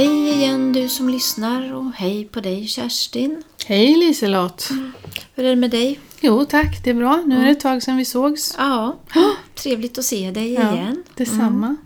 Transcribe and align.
Hej 0.00 0.28
igen 0.28 0.72
du 0.72 0.88
som 0.88 1.08
lyssnar 1.08 1.72
och 1.72 1.92
hej 1.92 2.24
på 2.24 2.40
dig 2.40 2.66
Kerstin. 2.66 3.42
Hej 3.66 3.96
Liselott! 3.96 4.68
Hur 5.34 5.44
är 5.44 5.50
det 5.50 5.56
med 5.56 5.70
dig? 5.70 6.00
Jo 6.20 6.44
tack, 6.44 6.84
det 6.84 6.90
är 6.90 6.94
bra. 6.94 7.22
Nu 7.26 7.36
är 7.40 7.44
det 7.44 7.50
ett 7.50 7.60
tag 7.60 7.82
sedan 7.82 7.96
vi 7.96 8.04
sågs. 8.04 8.54
Ja, 8.58 8.98
trevligt 9.54 9.98
att 9.98 10.04
se 10.04 10.30
dig 10.30 10.52
Ja, 10.52 10.74
igen. 10.74 11.02
detsamma. 11.14 11.76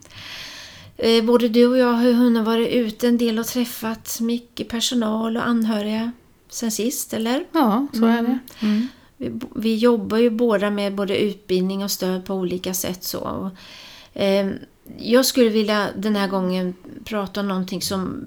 Eh, 0.97 1.25
Både 1.25 1.49
du 1.49 1.67
och 1.67 1.79
jag 1.79 1.93
har 1.93 2.13
hunnit 2.13 2.45
vara 2.45 2.69
ute 2.69 3.09
en 3.09 3.19
del 3.19 3.39
och 3.39 3.47
träffat 3.47 4.19
mycket 4.21 4.69
personal 4.69 5.37
och 5.37 5.47
anhöriga 5.47 6.13
sen 6.49 6.71
sist, 6.71 7.13
eller? 7.15 7.45
Ja, 7.53 7.87
så 7.93 8.05
är 8.07 8.23
det. 8.23 8.39
Mm. 8.63 8.89
Vi, 9.17 9.33
vi 9.57 9.77
jobbar 9.77 10.19
ju 10.19 10.31
båda 10.31 10.71
med 10.71 10.95
både 10.95 11.19
utbildning 11.19 11.85
och 11.85 11.91
stöd 11.91 12.25
på 12.27 12.35
olika 12.35 12.75
sätt. 12.75 13.05
Så. 13.05 13.19
Och, 13.21 14.21
eh, 14.23 14.51
jag 14.99 15.27
skulle 15.27 15.49
vilja 15.49 15.89
den 15.97 16.17
här 16.17 16.29
gången 16.29 16.75
prata 17.05 17.41
om 17.41 17.49
någonting 17.49 17.83
som 17.83 18.25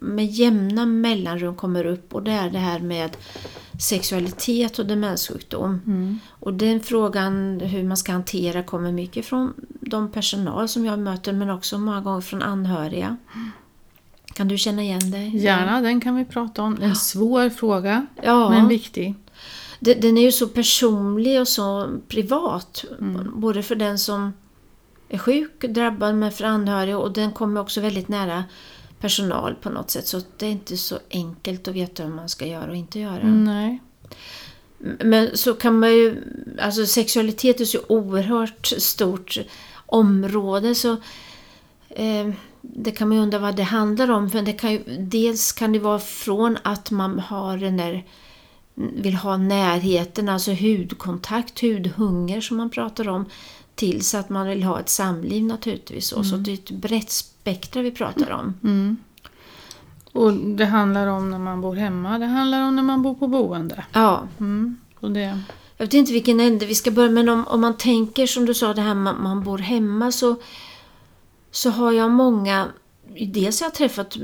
med 0.00 0.26
jämna 0.26 0.86
mellanrum 0.86 1.54
kommer 1.56 1.86
upp 1.86 2.14
och 2.14 2.22
det 2.22 2.32
är 2.32 2.50
det 2.50 2.58
här 2.58 2.78
med 2.78 3.16
sexualitet 3.80 4.78
och 4.78 4.86
demenssjukdom. 4.86 5.80
Mm. 5.86 6.18
Och 6.28 6.54
den 6.54 6.80
frågan 6.80 7.60
hur 7.60 7.84
man 7.84 7.96
ska 7.96 8.12
hantera 8.12 8.62
kommer 8.62 8.92
mycket 8.92 9.26
från 9.26 9.52
de 9.68 10.10
personal 10.10 10.68
som 10.68 10.84
jag 10.84 10.98
möter 10.98 11.32
men 11.32 11.50
också 11.50 11.78
många 11.78 12.00
gånger 12.00 12.20
från 12.20 12.42
anhöriga. 12.42 13.16
Kan 14.34 14.48
du 14.48 14.58
känna 14.58 14.82
igen 14.82 15.10
dig? 15.10 15.36
Gärna, 15.36 15.80
den 15.80 16.00
kan 16.00 16.16
vi 16.16 16.24
prata 16.24 16.62
om. 16.62 16.78
En 16.82 16.96
svår 16.96 17.50
fråga, 17.50 18.06
Ja. 18.22 18.50
men 18.50 18.68
viktig. 18.68 19.14
Den 19.80 20.18
är 20.18 20.22
ju 20.22 20.32
så 20.32 20.48
personlig 20.48 21.40
och 21.40 21.48
så 21.48 21.88
privat. 22.08 22.84
Mm. 23.00 23.40
Både 23.40 23.62
för 23.62 23.74
den 23.74 23.98
som 23.98 24.32
är 25.14 25.18
sjuk, 25.18 25.60
drabbad, 25.60 26.14
men 26.14 26.32
för 26.32 26.44
anhöriga. 26.44 26.98
Och 26.98 27.12
den 27.12 27.32
kommer 27.32 27.60
också 27.60 27.80
väldigt 27.80 28.08
nära 28.08 28.44
personal 29.00 29.54
på 29.54 29.70
något 29.70 29.90
sätt. 29.90 30.06
Så 30.06 30.20
det 30.36 30.46
är 30.46 30.50
inte 30.50 30.76
så 30.76 30.98
enkelt 31.10 31.68
att 31.68 31.74
veta 31.74 32.02
hur 32.02 32.10
man 32.10 32.28
ska 32.28 32.46
göra 32.46 32.70
och 32.70 32.76
inte 32.76 33.00
göra. 33.00 33.22
Nej. 33.22 33.80
Men 34.98 35.36
så 35.36 35.54
kan 35.54 35.78
man 35.78 35.92
ju... 35.92 36.22
Alltså 36.60 36.86
sexualitet 36.86 37.60
är 37.60 37.64
så 37.64 37.78
oerhört 37.88 38.66
stort 38.66 39.38
område 39.86 40.74
så... 40.74 40.96
Eh, 41.90 42.30
det 42.60 42.90
kan 42.90 43.08
man 43.08 43.16
ju 43.16 43.22
undra 43.22 43.38
vad 43.38 43.56
det 43.56 43.62
handlar 43.62 44.10
om. 44.10 44.30
För 44.30 44.42
det 44.42 44.52
kan 44.52 44.72
ju, 44.72 44.82
dels 44.98 45.52
kan 45.52 45.72
det 45.72 45.78
vara 45.78 45.98
från 45.98 46.58
att 46.62 46.90
man 46.90 47.18
har 47.18 47.56
den 47.56 47.76
där 47.76 48.04
vill 48.74 49.14
ha 49.14 49.36
närheten, 49.36 50.28
alltså 50.28 50.52
hudkontakt, 50.52 51.60
hudhunger 51.60 52.40
som 52.40 52.56
man 52.56 52.70
pratar 52.70 53.08
om, 53.08 53.24
tills 53.74 54.14
att 54.14 54.28
man 54.28 54.46
vill 54.46 54.62
ha 54.62 54.80
ett 54.80 54.88
samliv 54.88 55.44
naturligtvis. 55.44 56.06
Så, 56.06 56.24
så 56.24 56.36
det 56.36 56.50
är 56.50 56.54
ett 56.54 56.70
brett 56.70 57.10
spektra 57.10 57.82
vi 57.82 57.90
pratar 57.90 58.30
om. 58.30 58.54
Mm. 58.64 58.96
Och 60.12 60.32
det 60.32 60.64
handlar 60.64 61.06
om 61.06 61.30
när 61.30 61.38
man 61.38 61.60
bor 61.60 61.74
hemma, 61.74 62.18
det 62.18 62.26
handlar 62.26 62.62
om 62.62 62.76
när 62.76 62.82
man 62.82 63.02
bor 63.02 63.14
på 63.14 63.26
boende. 63.26 63.84
Ja, 63.92 64.28
Mm. 64.40 64.78
Och 65.00 65.10
det, 65.10 65.38
Jag 65.76 65.86
vet 65.86 65.94
inte 65.94 66.12
vilken 66.12 66.40
ände 66.40 66.66
vi 66.66 66.74
ska 66.74 66.90
börja 66.90 67.10
men 67.10 67.28
om, 67.28 67.46
om 67.46 67.60
man 67.60 67.76
tänker 67.76 68.26
som 68.26 68.46
du 68.46 68.54
sa 68.54 68.74
det 68.74 68.82
här 68.82 68.90
att 68.90 69.20
man 69.20 69.44
bor 69.44 69.58
hemma 69.58 70.12
så, 70.12 70.36
så 71.50 71.70
har 71.70 71.92
jag 71.92 72.10
många 72.10 72.68
Dels 73.26 73.60
har 73.60 73.66
jag 73.66 73.74
träffat 73.74 74.16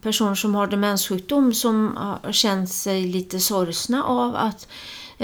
personer 0.00 0.34
som 0.34 0.54
har 0.54 0.66
demenssjukdom 0.66 1.54
som 1.54 1.96
har 1.96 2.32
känt 2.32 2.70
sig 2.70 3.06
lite 3.06 3.40
sorgsna 3.40 4.04
av 4.04 4.36
att 4.36 4.68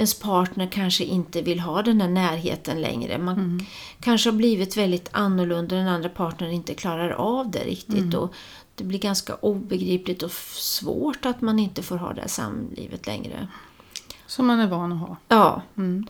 ens 0.01 0.19
partner 0.19 0.67
kanske 0.71 1.03
inte 1.03 1.41
vill 1.41 1.59
ha 1.59 1.81
den 1.81 2.01
här 2.01 2.07
närheten 2.09 2.81
längre. 2.81 3.17
Man 3.17 3.65
kanske 3.99 4.29
har 4.29 4.37
blivit 4.37 4.77
väldigt 4.77 5.09
annorlunda, 5.11 5.75
den 5.75 5.87
andra 5.87 6.09
partnern 6.09 6.51
inte 6.51 6.73
klarar 6.73 7.09
av 7.09 7.51
det 7.51 7.59
riktigt. 7.63 8.13
Och 8.13 8.33
det 8.75 8.83
blir 8.83 8.99
ganska 8.99 9.35
obegripligt 9.35 10.23
och 10.23 10.31
svårt 10.55 11.25
att 11.25 11.41
man 11.41 11.59
inte 11.59 11.83
får 11.83 11.97
ha 11.97 12.13
det 12.13 12.21
här 12.21 12.27
samlivet 12.27 13.07
längre. 13.07 13.47
som 14.27 14.47
man 14.47 14.59
är 14.59 14.67
van 14.67 14.91
att 14.91 14.99
ha. 14.99 15.17
Ja, 15.27 15.61
Mm. 15.77 16.07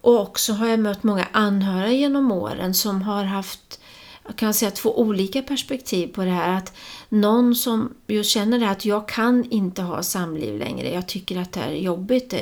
och 0.00 0.20
också 0.20 0.52
har 0.52 0.66
jag 0.66 0.80
mött 0.80 1.02
många 1.02 1.26
anhöriga 1.32 1.92
genom 1.92 2.32
åren 2.32 2.74
som 2.74 3.02
har 3.02 3.24
haft 3.24 3.80
jag 4.26 4.36
kan 4.36 4.54
säga 4.54 4.70
två 4.70 5.00
olika 5.00 5.42
perspektiv 5.42 6.06
på 6.06 6.24
det 6.24 6.30
här. 6.30 6.56
Att 6.56 6.72
någon 7.08 7.54
som 7.54 7.94
just 8.06 8.30
känner 8.30 8.58
det 8.58 8.70
att 8.70 8.84
jag 8.84 9.08
kan 9.08 9.44
inte 9.50 9.82
ha 9.82 10.02
samliv 10.02 10.58
längre. 10.58 10.90
Jag 10.90 11.08
tycker 11.08 11.40
att 11.40 11.52
det 11.52 11.60
här 11.60 11.70
är 11.70 11.80
jobbigt. 11.80 12.34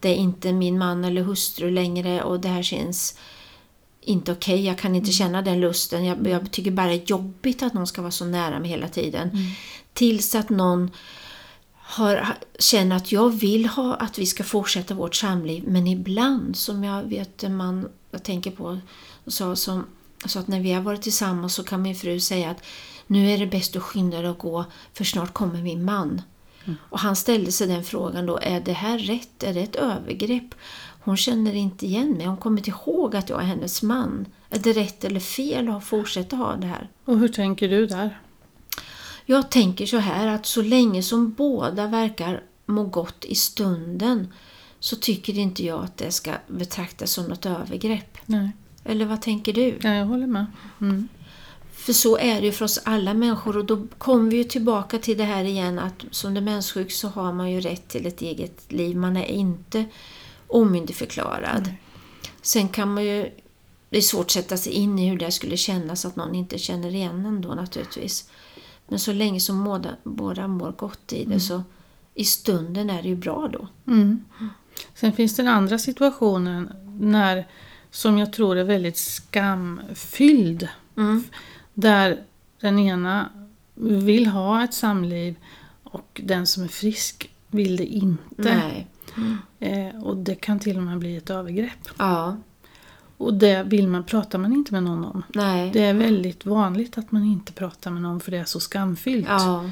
Det 0.00 0.08
är, 0.08 0.14
inte 0.14 0.52
min 0.52 0.78
man 0.78 1.04
eller 1.04 1.22
hustru 1.22 1.70
längre 1.70 2.22
och 2.22 2.40
det 2.40 2.48
här 2.48 2.62
känns 2.62 3.18
inte 4.00 4.32
okej. 4.32 4.66
Jag 4.66 4.78
kan 4.78 4.94
inte 4.94 5.12
känna 5.12 5.42
den 5.42 5.60
lusten. 5.60 6.04
Jag, 6.04 6.28
jag 6.28 6.50
tycker 6.50 6.70
bara 6.70 6.86
det 6.86 6.92
är 6.94 7.10
jobbigt 7.10 7.62
att 7.62 7.74
någon 7.74 7.86
ska 7.86 8.02
vara 8.02 8.12
så 8.12 8.24
nära 8.24 8.58
mig 8.58 8.70
hela 8.70 8.88
tiden. 8.88 9.30
Tills 9.92 10.34
att 10.34 10.48
någon 10.48 10.90
har, 11.72 12.36
känner 12.58 12.96
att 12.96 13.12
jag 13.12 13.30
vill 13.30 13.66
ha 13.66 13.94
att 13.94 14.18
vi 14.18 14.26
ska 14.26 14.44
fortsätta 14.44 14.94
vårt 14.94 15.14
samliv 15.14 15.64
men 15.66 15.86
ibland 15.86 16.56
som 16.56 16.84
jag 16.84 17.02
vet 17.02 17.44
en 17.44 17.56
man 17.56 17.88
jag 18.10 18.22
tänker 18.22 18.50
på 18.50 18.78
sa 19.26 19.56
som 19.56 19.84
så 20.24 20.38
att 20.38 20.48
när 20.48 20.60
vi 20.60 20.72
har 20.72 20.82
varit 20.82 21.02
tillsammans 21.02 21.54
så 21.54 21.64
kan 21.64 21.82
min 21.82 21.94
fru 21.94 22.20
säga 22.20 22.50
att 22.50 22.64
nu 23.06 23.30
är 23.30 23.38
det 23.38 23.46
bäst 23.46 23.76
att 23.76 23.82
skynda 23.82 24.20
dig 24.22 24.30
att 24.30 24.38
gå 24.38 24.64
för 24.92 25.04
snart 25.04 25.32
kommer 25.32 25.62
min 25.62 25.84
man. 25.84 26.22
Och 26.90 26.98
han 26.98 27.16
ställde 27.16 27.52
sig 27.52 27.66
den 27.66 27.84
frågan 27.84 28.26
då, 28.26 28.38
är 28.42 28.60
det 28.60 28.72
här 28.72 28.98
rätt? 28.98 29.42
Är 29.42 29.54
det 29.54 29.60
ett 29.60 29.76
övergrepp? 29.76 30.54
Hon 31.04 31.16
känner 31.16 31.54
inte 31.54 31.86
igen 31.86 32.12
mig. 32.12 32.26
Hon 32.26 32.36
kommer 32.36 32.58
inte 32.58 32.70
ihåg 32.70 33.16
att 33.16 33.28
jag 33.28 33.40
är 33.40 33.44
hennes 33.44 33.82
man. 33.82 34.26
Är 34.50 34.58
det 34.58 34.72
rätt 34.72 35.04
eller 35.04 35.20
fel 35.20 35.68
att 35.68 35.84
fortsätta 35.84 36.36
ha 36.36 36.56
det 36.56 36.66
här? 36.66 36.88
Och 37.04 37.18
hur 37.18 37.28
tänker 37.28 37.68
du 37.68 37.86
där? 37.86 38.20
Jag 39.26 39.50
tänker 39.50 39.86
så 39.86 39.96
här 39.96 40.26
att 40.26 40.46
så 40.46 40.62
länge 40.62 41.02
som 41.02 41.32
båda 41.32 41.86
verkar 41.86 42.42
må 42.66 42.84
gott 42.84 43.24
i 43.24 43.34
stunden 43.34 44.32
så 44.80 44.96
tycker 44.96 45.38
inte 45.38 45.64
jag 45.64 45.84
att 45.84 45.96
det 45.96 46.10
ska 46.10 46.32
betraktas 46.48 47.10
som 47.10 47.24
något 47.24 47.46
övergrepp. 47.46 48.18
Nej, 48.26 48.50
Eller 48.84 49.04
vad 49.04 49.22
tänker 49.22 49.52
du? 49.52 49.78
ja, 49.82 49.94
jag 49.94 50.06
håller 50.06 50.26
med. 50.26 50.46
Mm. 50.80 51.08
För 51.72 51.92
så 51.92 52.18
är 52.18 52.40
det 52.40 52.46
ju 52.46 52.52
för 52.52 52.64
oss 52.64 52.80
alla 52.84 53.14
människor 53.14 53.56
och 53.56 53.64
då 53.64 53.86
kommer 53.98 54.30
vi 54.30 54.36
ju 54.36 54.44
tillbaka 54.44 54.98
till 54.98 55.18
det 55.18 55.24
här 55.24 55.44
igen 55.44 55.78
att 55.78 56.04
som 56.10 56.34
demenssjuk 56.34 56.92
så 56.92 57.08
har 57.08 57.32
man 57.32 57.50
ju 57.50 57.60
rätt 57.60 57.88
till 57.88 58.06
ett 58.06 58.22
eget 58.22 58.72
liv. 58.72 58.96
Man 58.96 59.16
är 59.16 59.24
inte 59.24 59.84
omyndigförklarad. 60.46 61.70
Sen 62.42 62.68
kan 62.68 62.94
man 62.94 63.04
ju, 63.04 63.30
det 63.90 63.96
är 63.96 64.02
svårt 64.02 64.24
att 64.26 64.30
sätta 64.30 64.56
sig 64.56 64.72
in 64.72 64.98
i 64.98 65.08
hur 65.08 65.18
det 65.18 65.32
skulle 65.32 65.56
kännas 65.56 66.04
att 66.04 66.16
någon 66.16 66.34
inte 66.34 66.58
känner 66.58 66.94
igen 66.94 67.26
en 67.26 67.40
då 67.40 67.48
naturligtvis. 67.48 68.30
Men 68.88 68.98
så 68.98 69.12
länge 69.12 69.40
som 69.40 69.64
båda, 69.64 69.90
båda 70.04 70.48
mår 70.48 70.72
gott 70.72 71.12
i 71.12 71.24
det 71.24 71.40
så 71.40 71.62
i 72.14 72.24
stunden 72.24 72.90
är 72.90 73.02
det 73.02 73.08
ju 73.08 73.16
bra 73.16 73.48
då. 73.52 73.68
Mm. 73.86 74.24
Sen 74.94 75.12
finns 75.12 75.36
den 75.36 75.48
andra 75.48 75.78
situationen 75.78 76.72
när, 77.00 77.48
som 77.92 78.18
jag 78.18 78.32
tror 78.32 78.56
är 78.56 78.64
väldigt 78.64 78.96
skamfylld. 78.96 80.68
Mm. 80.96 81.24
Där 81.74 82.22
den 82.60 82.78
ena 82.78 83.30
vill 83.74 84.26
ha 84.26 84.64
ett 84.64 84.74
samliv 84.74 85.36
och 85.82 86.20
den 86.24 86.46
som 86.46 86.62
är 86.62 86.68
frisk 86.68 87.30
vill 87.48 87.76
det 87.76 87.86
inte. 87.86 88.26
Nej. 88.36 88.86
Eh, 89.58 90.02
och 90.02 90.16
det 90.16 90.34
kan 90.34 90.58
till 90.58 90.76
och 90.76 90.82
med 90.82 90.98
bli 90.98 91.16
ett 91.16 91.30
övergrepp. 91.30 91.88
Ja. 91.98 92.36
Och 93.16 93.34
det 93.34 93.62
vill 93.62 93.88
man, 93.88 94.04
pratar 94.04 94.38
man 94.38 94.52
inte 94.52 94.72
med 94.72 94.82
någon 94.82 95.04
om. 95.04 95.22
Nej. 95.34 95.70
Det 95.72 95.84
är 95.84 95.94
väldigt 95.94 96.46
vanligt 96.46 96.98
att 96.98 97.12
man 97.12 97.24
inte 97.24 97.52
pratar 97.52 97.90
med 97.90 98.02
någon 98.02 98.20
för 98.20 98.30
det 98.30 98.38
är 98.38 98.44
så 98.44 98.60
skamfyllt. 98.60 99.26
Ja. 99.28 99.70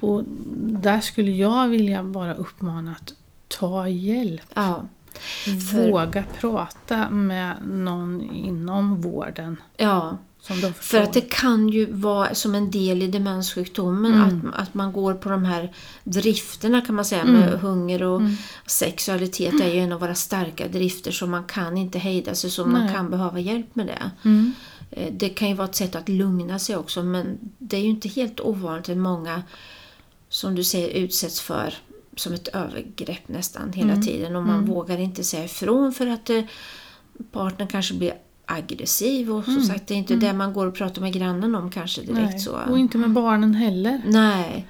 Och 0.00 0.24
där 0.66 1.00
skulle 1.00 1.30
jag 1.30 1.68
vilja 1.68 2.02
bara 2.02 2.34
uppmana 2.34 2.90
att 2.90 3.14
ta 3.48 3.88
hjälp. 3.88 4.42
Ja. 4.54 4.88
För- 5.18 5.90
Våga 5.90 6.24
prata 6.40 7.10
med 7.10 7.56
någon 7.66 8.20
inom 8.34 9.00
vården. 9.00 9.56
Ja. 9.76 10.18
För 10.80 11.00
att 11.00 11.12
det 11.12 11.20
kan 11.30 11.68
ju 11.68 11.92
vara 11.92 12.34
som 12.34 12.54
en 12.54 12.70
del 12.70 13.02
i 13.02 13.06
demenssjukdomen 13.06 14.22
att, 14.22 14.60
att 14.60 14.74
man 14.74 14.92
går 14.92 15.14
på 15.14 15.28
de 15.28 15.44
här 15.44 15.72
drifterna 16.04 16.80
kan 16.80 16.94
man 16.94 17.04
säga 17.04 17.24
med 17.24 17.60
hunger 17.60 18.02
och 18.02 18.22
sexualitet 18.66 19.60
är 19.60 19.68
ju 19.68 19.78
en 19.80 19.92
av 19.92 20.00
våra 20.00 20.14
starka 20.14 20.68
drifter 20.68 21.10
så 21.12 21.26
man 21.26 21.44
kan 21.44 21.76
inte 21.76 21.98
hejda 21.98 22.34
sig 22.34 22.50
så 22.50 22.66
man 22.66 22.84
Nej. 22.84 22.94
kan 22.94 23.10
behöva 23.10 23.40
hjälp 23.40 23.74
med 23.74 23.86
det. 23.86 24.10
Mm. 24.24 24.52
Eh, 24.90 25.12
Det 25.12 25.28
kan 25.28 25.48
ju 25.48 25.54
vara 25.54 25.68
ett 25.68 25.74
sätt 25.74 25.94
att 25.94 26.08
lugna 26.08 26.58
sig 26.58 26.76
också 26.76 27.02
men 27.02 27.38
det 27.58 27.76
är 27.76 27.80
ju 27.80 27.88
inte 27.88 28.08
helt 28.08 28.40
ovanligt 28.40 28.88
att 28.88 28.96
många 28.96 29.42
som 30.28 30.54
du 30.54 30.64
säger 30.64 30.88
utsätts 30.88 31.40
för 31.40 31.74
som 32.16 32.32
ett 32.32 32.48
övergrepp 32.48 33.28
nästan 33.28 33.72
hela 33.72 33.96
tiden 33.96 34.36
och 34.36 34.42
man 34.42 34.66
vågar 34.66 34.98
inte 34.98 35.24
säga 35.24 35.44
ifrån 35.44 35.92
för 35.92 36.06
att 36.06 36.30
eh, 36.30 36.42
partnern 37.32 37.68
kanske 37.68 37.94
blir 37.94 38.14
aggressiv 38.46 39.32
och 39.32 39.44
som 39.44 39.60
sagt 39.60 39.86
det 39.86 39.94
är 39.94 39.98
inte 39.98 40.16
det 40.16 40.32
man 40.32 40.52
går 40.52 40.66
och 40.66 40.74
pratar 40.74 41.02
med 41.02 41.12
grannen 41.12 41.54
om 41.54 41.70
kanske 41.70 42.00
direkt 42.00 42.32
Nej. 42.32 42.38
så. 42.38 42.58
Och 42.70 42.78
inte 42.78 42.98
med 42.98 43.10
barnen 43.10 43.54
heller. 43.54 44.02
Nej, 44.06 44.66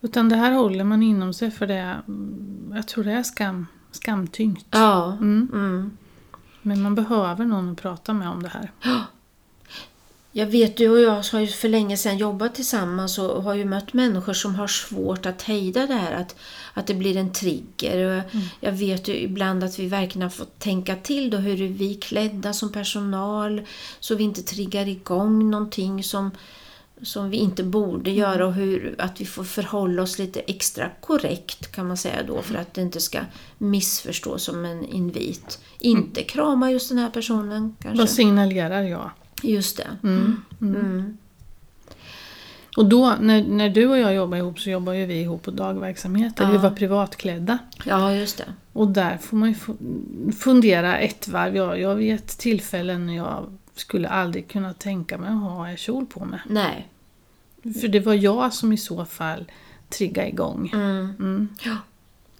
Utan 0.00 0.28
det 0.28 0.36
här 0.36 0.52
håller 0.52 0.84
man 0.84 1.02
inom 1.02 1.32
sig 1.32 1.50
för 1.50 1.66
det, 1.66 1.96
jag 2.74 2.88
tror 2.88 3.04
det 3.04 3.12
är 3.12 3.22
skam, 3.22 3.66
skamtyngt. 3.90 4.66
ja. 4.70 5.12
Mm. 5.12 5.48
Mm. 5.52 5.96
Men 6.62 6.82
man 6.82 6.94
behöver 6.94 7.44
någon 7.44 7.72
att 7.72 7.80
prata 7.80 8.12
med 8.12 8.28
om 8.28 8.42
det 8.42 8.48
här. 8.48 8.70
Jag 10.38 10.46
vet, 10.46 10.76
du 10.76 10.88
och 10.88 11.00
jag 11.00 11.22
har 11.32 11.40
ju 11.40 11.46
för 11.46 11.68
länge 11.68 11.96
sedan 11.96 12.18
jobbat 12.18 12.54
tillsammans 12.54 13.18
och 13.18 13.42
har 13.42 13.54
ju 13.54 13.64
mött 13.64 13.92
människor 13.92 14.32
som 14.32 14.54
har 14.54 14.66
svårt 14.66 15.26
att 15.26 15.42
hejda 15.42 15.86
det 15.86 15.94
här, 15.94 16.12
att, 16.12 16.36
att 16.74 16.86
det 16.86 16.94
blir 16.94 17.16
en 17.16 17.32
trigger. 17.32 17.96
Mm. 17.96 18.46
Jag 18.60 18.72
vet 18.72 19.08
ju 19.08 19.16
ibland 19.16 19.64
att 19.64 19.78
vi 19.78 19.86
verkligen 19.86 20.22
har 20.22 20.30
fått 20.30 20.58
tänka 20.58 20.96
till 20.96 21.30
då, 21.30 21.36
hur 21.36 21.62
är 21.62 21.68
vi 21.68 21.94
klädda 21.94 22.52
som 22.52 22.72
personal 22.72 23.62
så 24.00 24.14
vi 24.14 24.24
inte 24.24 24.42
triggar 24.42 24.88
igång 24.88 25.50
någonting 25.50 26.04
som, 26.04 26.30
som 27.02 27.30
vi 27.30 27.36
inte 27.36 27.62
borde 27.62 28.10
Mm. 28.10 28.20
göra 28.20 28.46
och 28.46 28.54
hur, 28.54 28.94
att 28.98 29.20
vi 29.20 29.24
får 29.24 29.44
förhålla 29.44 30.02
oss 30.02 30.18
lite 30.18 30.40
extra 30.40 30.90
korrekt 31.00 31.72
kan 31.72 31.88
man 31.88 31.96
säga 31.96 32.22
då 32.26 32.42
för 32.42 32.54
att 32.54 32.74
det 32.74 32.82
inte 32.82 33.00
ska 33.00 33.18
missförstås 33.58 34.42
som 34.44 34.64
en 34.64 34.84
invit. 34.84 35.58
Inte 35.78 36.22
krama 36.22 36.70
just 36.70 36.88
den 36.88 36.98
här 36.98 37.10
personen 37.10 37.76
kanske. 37.82 37.98
Vad 37.98 38.10
signalerar 38.10 38.82
jag? 38.82 39.10
Just 39.42 39.76
det. 39.76 39.88
Mm. 40.02 40.42
Mm. 40.60 41.16
Och 42.76 42.86
då, 42.86 43.14
när, 43.20 43.42
när 43.42 43.68
du 43.70 43.86
och 43.86 43.98
jag 43.98 44.14
jobbar 44.14 44.36
ihop 44.36 44.60
så 44.60 44.70
jobbar 44.70 44.92
ju 44.92 45.06
vi 45.06 45.20
ihop 45.20 45.42
på 45.42 45.50
dagverksamheter. 45.50 46.44
Ja. 46.44 46.50
Vi 46.50 46.58
var 46.58 46.70
privatklädda. 46.70 47.58
Ja, 47.84 48.14
just 48.14 48.38
det. 48.38 48.44
Och 48.72 48.88
där 48.88 49.18
får 49.18 49.36
man 49.36 49.48
ju 49.48 49.54
fu- 49.54 50.32
fundera 50.32 50.98
ett 50.98 51.28
varv. 51.28 51.56
Jag, 51.56 51.80
jag 51.80 51.94
vet 51.94 52.26
tillfällen 52.38 53.06
när 53.06 53.16
jag 53.16 53.58
skulle 53.74 54.08
aldrig 54.08 54.48
kunna 54.48 54.74
tänka 54.74 55.18
mig 55.18 55.28
att 55.28 55.40
ha 55.40 55.68
en 55.68 55.76
kjol 55.76 56.06
på 56.06 56.24
mig. 56.24 56.40
Nej. 56.48 56.88
För 57.80 57.88
det 57.88 58.00
var 58.00 58.14
jag 58.14 58.52
som 58.52 58.72
i 58.72 58.76
så 58.76 59.04
fall 59.04 59.44
triggade 59.88 60.28
igång. 60.28 60.70
Mm. 60.74 61.12
Mm. 61.18 61.48
Ja. 61.62 61.76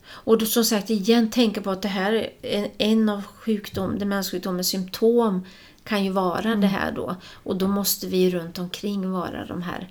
Och 0.09 0.39
då, 0.39 0.47
som 0.47 0.65
sagt, 0.65 0.91
igen 0.91 1.31
tänka 1.31 1.61
på 1.61 1.71
att 1.71 1.83
det 1.83 1.89
här 1.89 2.13
är 2.13 2.31
en, 2.43 2.69
en 2.79 3.09
av 3.09 3.23
sjukdom, 3.23 3.99
demenssjukdomens 3.99 4.69
symptom 4.69 5.43
kan 5.87 6.05
ju 6.05 6.11
vara 6.11 6.55
det 6.55 6.67
här 6.67 6.93
då. 6.93 7.17
Och 7.43 7.57
då 7.57 7.69
måste 7.69 8.07
vi 8.07 8.31
runt 8.31 8.59
omkring 8.59 9.11
vara 9.11 9.45
de 9.47 9.63
här 9.63 9.89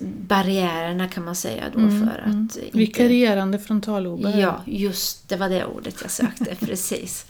barriärerna 0.00 1.08
kan 1.08 1.24
man 1.24 1.34
säga 1.34 1.64
då 1.74 1.80
för 1.80 2.22
att 2.26 2.32
inte... 2.32 2.60
Vikarierande 2.72 3.58
frontallober. 3.58 4.38
Ja, 4.38 4.62
just 4.66 5.28
det 5.28 5.36
var 5.36 5.48
det 5.48 5.64
ordet 5.64 5.96
jag 6.02 6.10
sökte, 6.10 6.56
precis. 6.66 7.26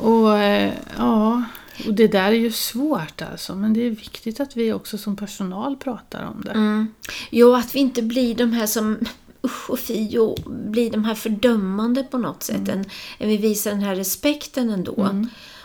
Och 0.00 0.38
eh, 0.38 0.72
ja, 0.98 1.42
och 1.86 1.94
det 1.94 2.08
där 2.08 2.28
är 2.28 2.32
ju 2.32 2.52
svårt 2.52 3.22
alltså. 3.22 3.54
Men 3.54 3.72
det 3.72 3.80
är 3.80 3.90
viktigt 3.90 4.40
att 4.40 4.56
vi 4.56 4.72
också 4.72 4.98
som 4.98 5.16
personal 5.16 5.76
pratar 5.76 6.24
om 6.24 6.42
det. 6.44 6.50
Mm. 6.50 6.94
Jo, 7.30 7.54
att 7.54 7.74
vi 7.74 7.78
inte 7.78 8.02
blir 8.02 8.34
de 8.34 8.52
här 8.52 8.66
som 8.66 8.98
usch 9.42 9.70
och 9.70 9.78
fy 9.78 10.18
och 10.18 10.38
blir 10.46 10.90
de 10.90 11.04
här 11.04 11.14
fördömande 11.14 12.02
på 12.02 12.18
något 12.18 12.42
sätt. 12.42 12.68
Än, 12.68 12.84
än 13.18 13.28
vi 13.28 13.36
visar 13.36 13.70
den 13.70 13.82
här 13.82 13.96
respekten 13.96 14.70
ändå. 14.70 14.94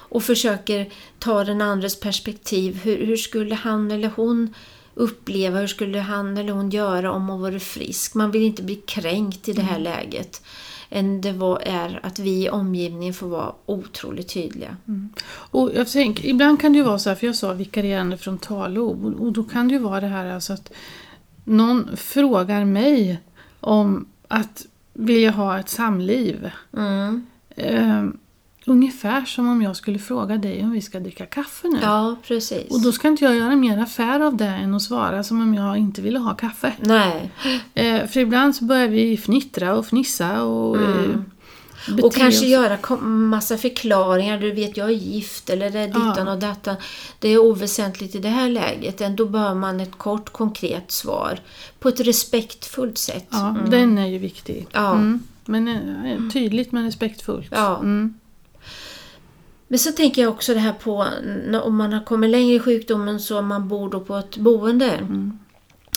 Och 0.09 0.23
försöker 0.23 0.89
ta 1.19 1.43
den 1.43 1.61
andres 1.61 1.99
perspektiv. 1.99 2.79
Hur, 2.83 3.05
hur 3.05 3.17
skulle 3.17 3.55
han 3.55 3.91
eller 3.91 4.11
hon 4.15 4.53
uppleva, 4.93 5.59
hur 5.59 5.67
skulle 5.67 5.99
han 5.99 6.37
eller 6.37 6.53
hon 6.53 6.69
göra 6.69 7.11
om 7.11 7.27
hon 7.27 7.41
vore 7.41 7.59
frisk? 7.59 8.13
Man 8.13 8.31
vill 8.31 8.43
inte 8.43 8.63
bli 8.63 8.75
kränkt 8.75 9.49
i 9.49 9.53
det 9.53 9.61
här 9.61 9.79
läget. 9.79 10.41
Än 10.89 11.21
det 11.21 11.31
var, 11.31 11.59
är 11.65 11.99
att 12.03 12.19
vi 12.19 12.45
i 12.45 12.49
omgivningen 12.49 13.13
får 13.13 13.27
vara 13.27 13.53
otroligt 13.65 14.33
tydliga. 14.33 14.77
Och 15.29 15.71
jag 15.75 15.87
tänker, 15.87 16.25
ibland 16.25 16.61
kan 16.61 16.71
det 16.71 16.77
ju 16.77 16.83
vara 16.83 16.99
så 16.99 17.09
här, 17.09 17.15
för 17.15 17.27
jag 17.27 17.35
sa 17.35 17.53
vikarierande 17.53 18.17
frontallob. 18.17 19.05
Och, 19.05 19.25
och 19.25 19.33
då 19.33 19.43
kan 19.43 19.67
det 19.67 19.73
ju 19.73 19.79
vara 19.79 19.99
det 19.99 20.07
här 20.07 20.25
alltså 20.25 20.53
att 20.53 20.71
någon 21.43 21.97
frågar 21.97 22.65
mig 22.65 23.19
om 23.59 24.07
att 24.27 24.65
vilja 24.93 25.31
ha 25.31 25.59
ett 25.59 25.69
samliv. 25.69 26.51
Mm. 26.77 27.27
Eh, 27.49 28.03
ungefär 28.65 29.25
som 29.25 29.49
om 29.49 29.61
jag 29.61 29.75
skulle 29.75 29.99
fråga 29.99 30.37
dig 30.37 30.63
om 30.63 30.71
vi 30.71 30.81
ska 30.81 30.99
dricka 30.99 31.25
kaffe 31.25 31.67
nu. 31.67 31.79
Ja, 31.81 32.15
precis. 32.27 32.71
Och 32.71 32.81
då 32.81 32.91
ska 32.91 33.07
inte 33.07 33.23
jag 33.25 33.35
göra 33.35 33.55
mer 33.55 33.77
affär 33.77 34.19
av 34.19 34.37
det 34.37 34.45
än 34.45 34.75
att 34.75 34.81
svara 34.81 35.23
som 35.23 35.41
om 35.41 35.53
jag 35.53 35.77
inte 35.77 36.01
ville 36.01 36.19
ha 36.19 36.33
kaffe. 36.33 36.73
Nej. 36.79 37.31
Eh, 37.73 38.07
för 38.07 38.19
ibland 38.19 38.55
så 38.55 38.63
börjar 38.63 38.87
vi 38.87 39.17
fnittra 39.17 39.75
och 39.75 39.85
fnissa 39.85 40.43
och 40.43 40.77
eh, 40.81 41.09
Mm. 41.87 42.03
Och 42.03 42.13
kanske 42.13 42.45
oss. 42.45 42.51
göra 42.51 42.97
massa 43.05 43.57
förklaringar. 43.57 44.39
Du 44.39 44.51
vet, 44.51 44.77
jag 44.77 44.89
är 44.89 44.93
gift 44.93 45.49
eller 45.49 45.69
det 45.69 45.79
är 45.79 45.87
dittan 45.87 46.27
Ja. 46.27 46.33
och 46.33 46.39
dattan. 46.39 46.75
Det 47.19 47.29
är 47.29 47.37
oväsentligt 47.37 48.15
i 48.15 48.19
det 48.19 48.29
här 48.29 48.49
läget. 48.49 49.01
Ändå 49.01 49.25
bör 49.25 49.53
man 49.53 49.79
ett 49.79 49.97
kort 49.97 50.29
konkret 50.29 50.91
svar 50.91 51.39
på 51.79 51.89
ett 51.89 51.99
respektfullt 51.99 52.97
sätt. 52.97 53.27
Ja, 53.29 53.55
den 53.67 53.97
är 53.97 54.07
ju 54.07 54.17
viktig. 54.17 54.67
Ja. 54.71 54.91
Mm. 54.91 55.19
Men 55.45 55.67
eh, 55.67 56.31
tydligt 56.33 56.71
men 56.71 56.83
respektfullt. 56.85 57.47
Ja. 57.51 57.77
Mm. 57.77 58.13
Men 59.71 59.79
så 59.79 59.91
tänker 59.91 60.21
jag 60.21 60.31
också 60.31 60.53
det 60.53 60.59
här 60.59 60.73
på 60.73 61.05
om 61.63 61.75
man 61.75 61.93
har 61.93 62.03
kommit 62.03 62.29
längre 62.29 62.55
i 62.55 62.59
sjukdomen 62.59 63.19
så 63.19 63.41
man 63.41 63.67
bor 63.67 63.89
då 63.89 63.99
på 63.99 64.15
ett 64.15 64.37
boende. 64.37 64.91
Mm. 64.91 65.39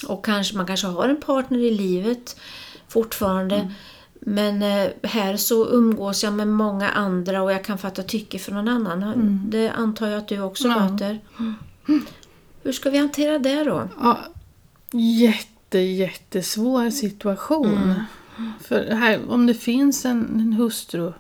Och 0.07 0.25
kanske, 0.25 0.57
man 0.57 0.67
kanske 0.67 0.87
har 0.87 1.09
en 1.09 1.21
partner 1.21 1.59
i 1.59 1.71
livet 1.71 2.37
fortfarande. 2.89 3.55
Mm. 3.55 3.73
Men 4.21 4.63
eh, 4.63 4.91
här 5.03 5.37
så 5.37 5.69
umgås 5.69 6.25
jag 6.25 6.33
med 6.33 6.49
många 6.49 6.89
andra 6.89 7.43
och 7.43 7.53
jag 7.53 7.65
kan 7.65 7.79
fatta 7.79 8.03
tycke 8.03 8.39
för 8.39 8.53
någon 8.53 8.69
annan. 8.69 9.41
Det 9.51 9.69
antar 9.69 10.09
jag 10.09 10.19
att 10.19 10.29
du 10.29 10.41
också 10.41 10.69
Mm. 10.69 10.79
Ja. 10.79 10.91
möter. 10.91 11.19
Hur 12.63 12.73
ska 12.73 12.91
vi 12.91 12.99
hantera 12.99 13.39
det 13.39 13.65
då? 13.65 13.89
Ja, 14.01 14.19
jätte, 14.93 15.79
jättesvår 15.79 16.91
situation. 16.91 18.07
Mm. 18.37 18.53
För 18.61 18.95
här, 18.95 19.21
om 19.29 19.47
det 19.47 19.55
finns 19.55 20.05
en, 20.05 20.41
en 20.41 20.53
hustru, 20.53 21.13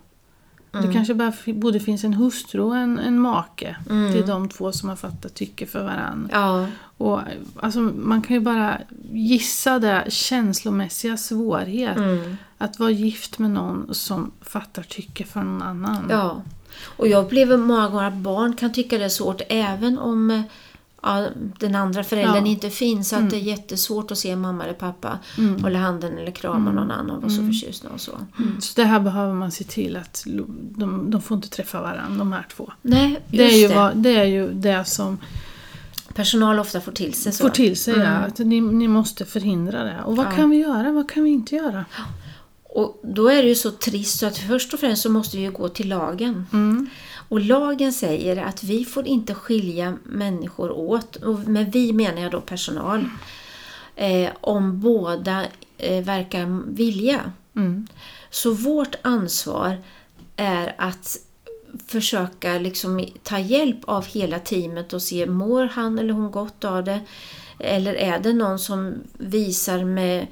Mm. 0.74 0.86
det 0.86 0.92
kanske 0.92 1.14
bara 1.14 1.32
både 1.46 1.80
finns 1.80 2.04
en 2.04 2.14
hustru 2.14 2.60
och 2.60 2.76
en, 2.76 2.98
en 2.98 3.18
make 3.20 3.76
Mm. 3.90 4.12
till 4.12 4.26
de 4.26 4.48
två 4.48 4.72
som 4.72 4.88
har 4.88 4.96
fattat 4.96 5.34
tycke 5.34 5.66
för 5.66 5.82
varandra. 5.84 6.28
Ja, 6.32 6.66
Och, 6.98 7.20
alltså, 7.60 7.80
man 7.80 8.22
kan 8.22 8.34
ju 8.36 8.40
bara 8.40 8.78
gissa 9.12 9.78
det 9.78 10.04
känslomässiga 10.08 11.16
svårighet 11.16 11.96
mm. 11.96 12.36
att 12.58 12.78
vara 12.78 12.90
gift 12.90 13.38
med 13.38 13.50
någon 13.50 13.94
som 13.94 14.30
fattar 14.40 14.82
tycke 14.82 15.24
för 15.24 15.42
någon 15.42 15.62
annan. 15.62 16.06
ja. 16.10 16.42
Och 16.96 17.08
jag 17.08 17.24
upplever 17.24 17.56
många 17.56 17.88
gånger 17.88 18.04
att 18.08 18.14
barn 18.14 18.56
kan 18.56 18.72
tycka 18.72 18.98
det 18.98 19.04
är 19.04 19.08
svårt 19.08 19.40
även 19.48 19.98
om 19.98 20.30
eh, 20.30 20.40
ja, 21.02 21.28
den 21.58 21.74
andra 21.74 22.04
föräldern 22.04 22.32
Ja. 22.34 22.38
Mm. 22.38 22.50
inte 22.50 22.70
finns. 22.70 23.12
Att 23.12 23.30
det 23.30 23.36
är 23.36 23.40
jättesvårt 23.40 24.10
att 24.10 24.18
se 24.18 24.36
mamma 24.36 24.64
eller 24.64 24.74
pappa 24.74 25.18
hålla 25.62 25.78
handen 25.78 26.18
eller 26.18 26.30
krama 26.30 26.56
Mm. 26.70 26.74
någon 26.74 26.90
annan 26.90 27.10
och 27.16 27.22
vara 27.22 27.32
så 27.32 27.46
förtjusta 27.46 27.88
och 27.88 28.00
så. 28.00 28.12
Så 28.60 28.72
det 28.80 28.84
här 28.84 29.00
behöver 29.00 29.34
man 29.34 29.50
se 29.50 29.64
till 29.64 29.96
att 29.96 30.22
de, 30.76 31.10
de 31.10 31.22
får 31.22 31.34
inte 31.34 31.48
träffa 31.48 31.80
varandra, 31.80 32.18
de 32.18 32.32
här 32.32 32.46
två. 32.56 32.72
Nej, 32.82 33.20
Det 33.30 33.44
är, 33.54 33.56
ju 33.62 33.68
det. 33.68 33.74
vad, 33.74 33.96
det 33.96 34.16
är 34.16 34.24
ju 34.24 34.52
det 34.52 34.84
som 34.84 35.18
Personal 36.14 36.58
ofta 36.58 36.80
får 36.80 36.92
till 36.92 37.14
sig 37.14 37.32
så. 37.32 37.42
får 37.42 37.50
till 37.50 37.76
sig 37.76 37.94
ja, 37.98 38.06
att 38.08 38.38
ni, 38.38 38.60
ni 38.60 38.88
måste 38.88 39.24
förhindra 39.24 39.84
det. 39.84 40.00
Och 40.06 40.16
vad 40.16 40.26
Ja. 40.26 40.30
kan 40.30 40.50
vi 40.50 40.56
göra, 40.56 40.92
vad 40.92 41.10
kan 41.10 41.24
vi 41.24 41.30
inte 41.30 41.54
göra? 41.56 41.84
Och 42.64 43.00
då 43.04 43.28
är 43.28 43.42
det 43.42 43.48
ju 43.48 43.54
så 43.54 43.70
trist 43.70 44.18
så 44.18 44.26
att 44.26 44.38
först 44.38 44.74
och 44.74 44.80
främst 44.80 45.02
så 45.02 45.10
måste 45.10 45.36
vi 45.36 45.42
ju 45.42 45.50
gå 45.50 45.68
till 45.68 45.88
lagen. 45.88 46.46
Mm. 46.52 46.88
Och 47.32 47.40
lagen 47.40 47.92
säger 47.92 48.36
att 48.36 48.64
vi 48.64 48.84
får 48.84 49.06
inte 49.06 49.34
skilja 49.34 49.96
människor 50.04 50.70
åt, 50.70 51.16
och 51.16 51.38
med 51.38 51.72
vi 51.72 51.92
menar 51.92 52.22
jag 52.22 52.30
då 52.30 52.40
personal, 52.40 53.08
eh, 53.96 54.30
om 54.40 54.80
båda 54.80 55.46
eh, 55.78 56.04
verkar 56.04 56.74
vilja. 56.74 57.32
Mm. 57.56 57.86
Så 58.30 58.52
vårt 58.52 58.94
ansvar 59.02 59.78
är 60.36 60.74
att 60.78 61.16
försöka 61.86 62.58
liksom 62.58 63.06
ta 63.22 63.38
hjälp 63.38 63.78
av 63.84 64.06
hela 64.06 64.38
teamet 64.38 64.92
och 64.92 65.02
se 65.02 65.26
mår 65.26 65.64
han 65.64 65.98
eller 65.98 66.14
hon 66.14 66.30
gott 66.30 66.64
av 66.64 66.84
det? 66.84 67.00
Eller 67.58 67.94
är 67.94 68.18
det 68.18 68.32
någon 68.32 68.58
som 68.58 68.94
visar 69.12 69.84
med 69.84 70.26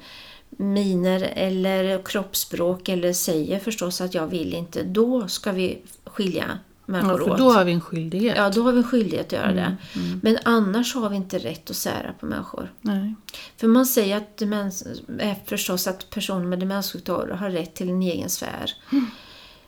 miner 0.49 1.31
eller 1.35 2.01
kroppsspråk 2.05 2.89
eller 2.89 3.13
säger 3.13 3.59
förstås 3.59 4.01
att 4.01 4.13
jag 4.13 4.27
vill 4.27 4.53
inte, 4.53 4.83
då 4.83 5.27
ska 5.27 5.51
vi 5.51 5.81
skilja 6.05 6.59
människor 6.91 7.19
Ja, 7.19 7.25
för 7.25 7.31
åt. 7.31 7.37
då 7.37 7.51
har 7.51 7.63
vi 7.65 7.71
en 7.71 7.81
skyldighet. 7.81 8.37
Ja, 8.37 8.49
då 8.49 8.63
har 8.63 8.71
vi 8.71 8.77
en 8.77 8.83
skyldighet 8.83 9.25
att 9.25 9.31
göra 9.31 9.51
det. 9.53 9.77
Mm, 9.95 10.19
Men 10.23 10.37
annars 10.45 10.95
har 10.95 11.09
vi 11.09 11.15
inte 11.15 11.37
rätt 11.37 11.69
att 11.69 11.75
sära 11.75 12.13
på 12.19 12.25
människor. 12.25 12.73
Nej. 12.81 13.15
För 13.57 13.67
man 13.67 13.85
säger 13.85 14.17
att 14.17 14.37
demens, 14.37 14.83
är 15.19 15.35
förstås 15.45 15.87
att 15.87 16.09
personer 16.09 16.45
med 16.45 16.59
demenssjukdomar 16.59 17.27
har 17.27 17.49
rätt 17.49 17.73
till 17.75 17.89
en 17.89 18.01
egen 18.01 18.29
sfär. 18.29 18.71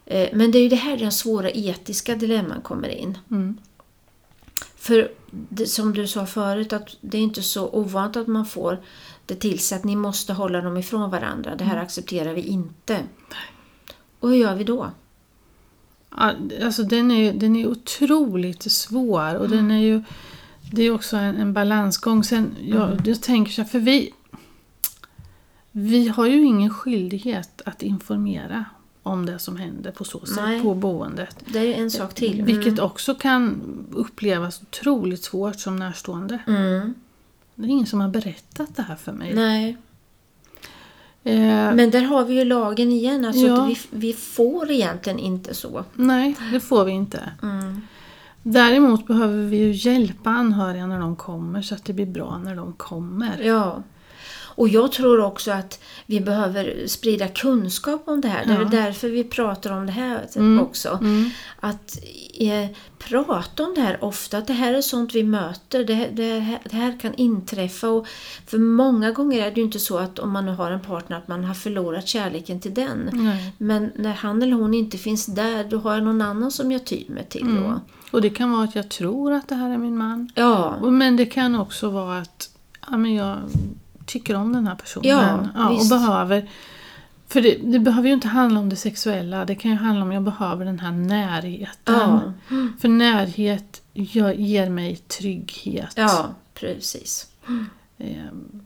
Eh, 0.06 0.30
Men 0.34 0.51
det 0.51 0.58
är 0.58 0.63
ju 0.63 0.70
det 0.70 0.75
här 0.75 0.98
den 0.98 1.12
svåra 1.12 1.50
etiska 1.51 2.15
dilemman 2.15 2.62
kommer 2.62 2.88
in. 2.89 3.18
Mm. 3.32 3.58
För 4.75 5.12
det, 5.32 5.65
som 5.65 5.94
du 5.94 6.08
sa 6.08 6.25
förut, 6.25 6.74
att 6.74 6.89
det 7.01 7.18
är 7.18 7.22
inte 7.22 7.42
så 7.42 7.70
ovanligt 7.70 8.18
att 8.18 8.27
man 8.27 8.46
får 8.46 8.82
det 9.25 9.36
till 9.36 9.60
sig 9.60 9.77
att 9.77 9.84
ni 9.84 9.96
måste 9.96 10.34
hålla 10.34 10.62
dem 10.62 10.77
ifrån 10.77 11.10
varandra. 11.10 11.56
Det 11.56 11.63
här 11.63 11.77
accepterar 11.77 12.34
vi 12.34 12.42
inte. 12.42 13.00
Och 14.20 14.30
hur 14.30 14.36
gör 14.36 14.56
vi 14.56 14.63
då? 14.63 14.92
Alltså 16.17 16.84
den 16.84 17.12
är, 17.12 17.24
ju- 17.24 17.39
den 17.39 17.55
är 17.55 17.67
otroligt 17.67 18.72
svår 18.72 19.36
och 19.36 19.50
den 19.50 19.72
är 19.72 19.82
ju 19.82 20.03
det 20.72 20.84
är 20.84 20.91
också 20.91 21.17
en, 21.17 21.36
en 21.36 21.53
balansgång. 21.53 22.24
Sen, 22.24 22.55
jag, 22.62 23.08
jag 23.08 23.22
tänker 23.22 23.51
så 23.51 23.62
här, 23.62 23.70
för 23.70 23.79
vi 23.79 24.12
vi 25.72 26.08
har 26.08 26.25
ju 26.25 26.43
ingen 26.43 26.70
skyldighet 26.70 27.62
att 27.65 27.82
informera 27.84 28.65
om 29.03 29.25
det 29.25 29.39
som 29.39 29.58
händer 29.58 29.91
på 29.91 30.03
så 30.03 30.25
sätt 30.25 30.36
Nej. 30.36 30.62
på 30.62 30.74
boendet. 30.75 31.36
Det 31.48 31.60
är 31.60 31.82
en 31.82 31.91
sak 31.91 32.13
till. 32.13 32.34
Mm. 32.34 32.46
Vilket 32.46 32.79
också 32.79 33.15
kan 33.15 33.62
upplevas 33.91 34.62
otroligt 34.62 35.24
svårt 35.24 35.60
som 35.60 35.75
närstående. 35.75 36.39
Mm. 36.48 36.93
Det 37.55 37.65
är 37.65 37.70
ingen 37.70 37.86
som 37.86 38.01
har 38.01 38.10
berättat 38.10 38.75
det 38.75 38.82
här 38.82 38.96
för 38.96 39.12
mig. 39.12 39.34
Nej. 39.34 39.77
Eh, 41.24 41.74
Men 41.74 41.89
där 41.92 42.01
har 42.01 42.25
vi 42.25 42.34
ju 42.34 42.46
lagen 42.46 42.92
igen. 42.92 43.25
Alltså 43.25 43.46
Ja. 43.48 43.65
vi, 43.65 43.77
vi 43.89 44.13
får 44.13 44.72
egentligen 44.72 45.20
inte 45.20 45.53
så. 45.53 45.84
Nej, 45.94 46.36
det 46.51 46.60
får 46.60 46.86
vi 46.86 46.92
inte. 46.92 47.20
Mm. 47.44 47.82
Däremot 48.44 49.08
behöver 49.08 49.44
vi 49.44 49.58
ju 49.58 49.72
hjälpa 49.72 50.30
anhöriga 50.30 50.86
när 50.88 51.00
de 51.00 51.15
kommer 51.15 51.62
så 51.62 51.75
att 51.75 51.86
det 51.86 51.94
blir 51.94 52.06
bra 52.06 52.38
när 52.38 52.56
de 52.56 52.74
kommer. 52.74 53.42
Ja. 53.44 53.84
Och 54.56 54.70
jag 54.70 54.92
tror 54.92 55.20
också 55.20 55.52
att 55.52 55.80
vi 56.06 56.22
behöver 56.22 56.88
sprida 56.88 57.28
kunskap 57.28 58.04
om 58.06 58.22
det 58.22 58.28
här. 58.28 58.46
Det 58.46 58.54
är 58.54 58.66
därför 58.66 59.10
vi 59.10 59.24
pratar 59.24 59.72
om 59.78 59.86
det 59.86 59.92
här 59.92 60.20
Mm. 60.36 60.60
också. 60.64 60.98
Mm. 61.02 61.30
Att 61.60 61.98
eh, 62.40 62.68
prata 63.10 63.64
om 63.64 63.74
det 63.76 63.82
här 63.82 64.04
ofta, 64.04 64.38
att 64.38 64.48
det 64.48 64.54
här 64.54 64.74
är 64.74 64.82
sånt 64.82 65.16
vi 65.16 65.24
möter, 65.24 65.84
det, 65.84 66.10
det, 66.14 66.40
här- 66.40 66.60
det 66.70 66.76
här 66.76 67.00
kan 67.00 67.14
inträffa. 67.14 67.90
Och 67.90 68.08
för 68.48 68.58
många 68.58 69.12
gånger 69.12 69.40
är 69.48 69.52
det 69.52 69.58
ju 69.58 69.64
inte 69.64 69.80
så 69.80 69.98
att 69.98 70.20
om 70.20 70.32
man 70.32 70.46
nu 70.46 70.52
har 70.52 70.72
en 70.72 70.80
partner 70.82 71.18
att 71.18 71.28
man 71.28 71.44
har 71.44 71.54
förlorat 71.54 72.08
kärleken 72.08 72.60
till 72.60 72.74
den. 72.74 73.10
Nej. 73.14 73.54
Men 73.58 73.92
när 73.96 74.14
han 74.14 74.42
eller 74.42 74.54
hon 74.54 74.74
inte 74.74 74.98
finns 74.98 75.26
där, 75.26 75.64
då 75.64 75.78
har 75.78 75.94
jag 75.94 76.04
någon 76.04 76.22
annan 76.22 76.52
som 76.52 76.72
jag 76.72 76.86
tyr 76.86 77.06
mig 77.10 77.26
till 77.30 77.56
då. 77.56 77.62
Mm. 77.66 77.80
Och 78.12 78.22
det 78.22 78.30
kan 78.30 78.52
vara 78.52 78.64
att 78.64 78.76
jag 78.76 78.90
tror 78.90 79.34
att 79.34 79.48
det 79.48 79.56
här 79.56 79.70
är 79.70 79.78
min 79.78 79.98
man. 79.98 80.30
Ja, 80.36 80.78
Men 80.82 81.16
det 81.16 81.26
kan 81.26 81.56
också 81.56 81.90
vara 81.90 82.18
att 82.18 82.50
ja, 82.92 82.98
men 82.98 83.14
jag 83.14 83.38
tycker 84.06 84.36
om 84.36 84.54
den 84.54 84.68
här 84.68 84.76
personen. 84.76 85.10
Ja, 85.56 85.70
och 85.70 85.76
visst. 85.80 85.90
behöver 85.90 86.50
För 87.28 87.42
det, 87.42 87.58
det 87.64 87.80
behöver 87.80 88.08
ju 88.08 88.14
inte 88.14 88.28
handla 88.28 88.60
om 88.60 88.70
det 88.70 88.76
sexuella. 88.76 89.46
Det 89.46 89.56
kan 89.56 89.72
ju 89.72 89.78
handla 89.78 90.02
om 90.04 90.08
att 90.10 90.14
jag 90.14 90.24
behöver 90.24 90.66
den 90.66 90.80
här 90.80 90.92
närheten. 90.92 91.96
ja, 91.96 92.22
För 92.82 92.88
närhet 92.88 93.82
ger 93.94 94.70
mig 94.70 94.96
trygghet. 94.96 95.94
ja 95.96 96.30
precis. 96.54 97.28
Ehm, 97.98 98.62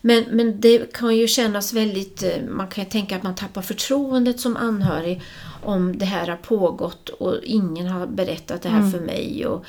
Men, 0.00 0.24
men 0.30 0.60
det 0.60 0.92
kan 0.92 1.16
ju 1.16 1.28
kännas 1.28 1.72
väldigt, 1.72 2.22
eh, 2.22 2.42
man 2.50 2.68
kan 2.68 2.84
ju 2.84 2.90
tänka 2.90 3.16
att 3.16 3.22
man 3.22 3.34
tappar 3.34 3.62
förtroendet 3.62 4.40
som 4.40 4.56
anhörig 4.56 5.22
om 5.64 5.98
det 5.98 6.04
här 6.04 6.26
har 6.28 6.36
pågått 6.36 7.08
och 7.08 7.36
ingen 7.42 7.86
har 7.86 8.06
berättat 8.06 8.62
det 8.62 8.68
här 8.68 8.78
Mm. 8.78 8.90
för 8.92 9.00
mig. 9.00 9.46
Och, 9.46 9.64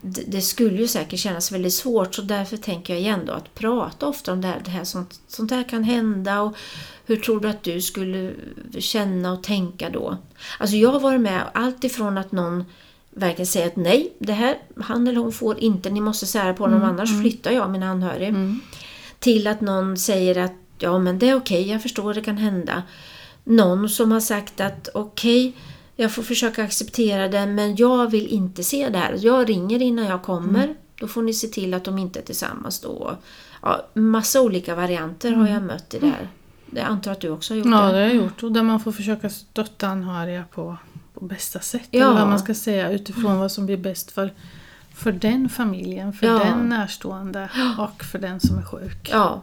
det, 0.00 0.22
det 0.26 0.40
skulle 0.40 0.76
ju 0.78 0.88
säkert 0.88 1.20
kännas 1.20 1.52
väldigt 1.52 1.74
svårt 1.74 2.14
så 2.14 2.22
därför 2.22 2.56
tänker 2.56 2.92
jag 2.92 3.00
igen 3.00 3.20
då 3.26 3.32
att 3.32 3.54
prata 3.54 4.06
ofta 4.06 4.32
om 4.32 4.40
det 4.40 4.48
här, 4.48 4.60
det 4.64 4.70
här 4.70 4.84
sånt, 4.84 5.20
sånt 5.28 5.50
här 5.50 5.68
kan 5.68 5.84
hända 5.84 6.40
och 6.40 6.56
hur 7.06 7.16
tror 7.16 7.40
du 7.40 7.48
att 7.48 7.62
du 7.62 7.80
skulle 7.80 8.32
känna 8.78 9.32
och 9.32 9.42
tänka 9.42 9.90
då? 9.90 10.16
Alltså 10.58 10.76
jag 10.76 10.90
har 10.90 11.00
varit 11.00 11.20
med 11.20 11.42
allt 11.54 11.84
ifrån 11.84 12.18
att 12.18 12.32
någon 12.32 12.64
verkligen 13.10 13.46
säger 13.46 13.66
att 13.66 13.76
nej, 13.76 14.12
det 14.18 14.32
här, 14.32 14.58
han 14.76 15.06
eller 15.06 15.20
hon 15.20 15.32
får 15.32 15.58
inte, 15.58 15.90
ni 15.90 16.00
måste 16.00 16.26
sära 16.26 16.54
på 16.54 16.64
honom 16.64 16.82
annars 16.82 17.20
flyttar 17.20 17.50
jag 17.50 17.70
min 17.70 17.82
anhörig. 17.82 18.28
mm. 18.28 18.60
Till 19.18 19.46
att 19.46 19.60
någon 19.60 19.96
säger 19.96 20.38
att 20.38 20.54
ja 20.78 20.98
men 20.98 21.18
det 21.18 21.28
är 21.28 21.36
okej, 21.36 21.70
jag 21.70 21.82
förstår 21.82 22.14
det 22.14 22.20
kan 22.20 22.38
hända. 22.38 22.82
Någon 23.44 23.88
som 23.88 24.12
har 24.12 24.20
sagt 24.20 24.60
att 24.60 24.88
okej, 24.94 25.52
jag 26.00 26.12
får 26.12 26.22
försöka 26.22 26.64
acceptera 26.64 27.28
det 27.28 27.46
men 27.46 27.76
jag 27.76 28.10
vill 28.10 28.26
inte 28.26 28.64
se 28.64 28.88
det 28.88 28.98
här. 28.98 29.16
Jag 29.20 29.48
ringer 29.48 29.82
innan 29.82 30.04
jag 30.06 30.22
kommer. 30.22 30.74
Då 31.00 31.08
får 31.08 31.22
ni 31.22 31.32
se 31.32 31.46
till 31.48 31.74
att 31.74 31.84
de 31.84 31.98
inte 31.98 32.18
är 32.20 32.22
tillsammans 32.22 32.80
då. 32.80 33.16
Ja, 33.62 33.86
massa 33.94 34.40
olika 34.40 34.74
varianter 34.74 35.32
har 35.32 35.48
jag 35.48 35.62
mött 35.62 35.94
i 35.94 35.98
det 35.98 36.06
här. 36.06 36.28
Jag 36.70 36.84
antar 36.84 37.12
att 37.12 37.20
du 37.20 37.30
också 37.30 37.54
har 37.54 37.58
gjort 37.58 37.66
Ja, 37.66 37.80
det. 37.80 37.86
det 37.92 37.92
har 37.98 38.00
jag 38.00 38.14
gjort. 38.14 38.42
Och 38.42 38.52
där 38.52 38.62
man 38.62 38.80
får 38.80 38.92
försöka 38.92 39.30
stötta 39.30 39.88
anhöriga 39.88 40.44
på, 40.54 40.76
på 41.14 41.24
bästa 41.24 41.60
sätt. 41.60 41.88
Ja. 41.90 42.04
Eller 42.04 42.18
vad 42.20 42.28
man 42.28 42.38
ska 42.38 42.54
säga 42.54 42.90
utifrån 42.92 43.38
vad 43.38 43.52
som 43.52 43.66
blir 43.66 43.76
bäst 43.76 44.10
för, 44.10 44.32
för 44.94 45.12
den 45.12 45.48
familjen, 45.48 46.12
för 46.12 46.26
Ja. 46.26 46.38
den 46.38 46.68
närstående 46.68 47.48
och 47.78 48.04
för 48.04 48.18
den 48.18 48.40
som 48.40 48.58
är 48.58 48.62
sjuk. 48.62 49.08
Ja. 49.12 49.42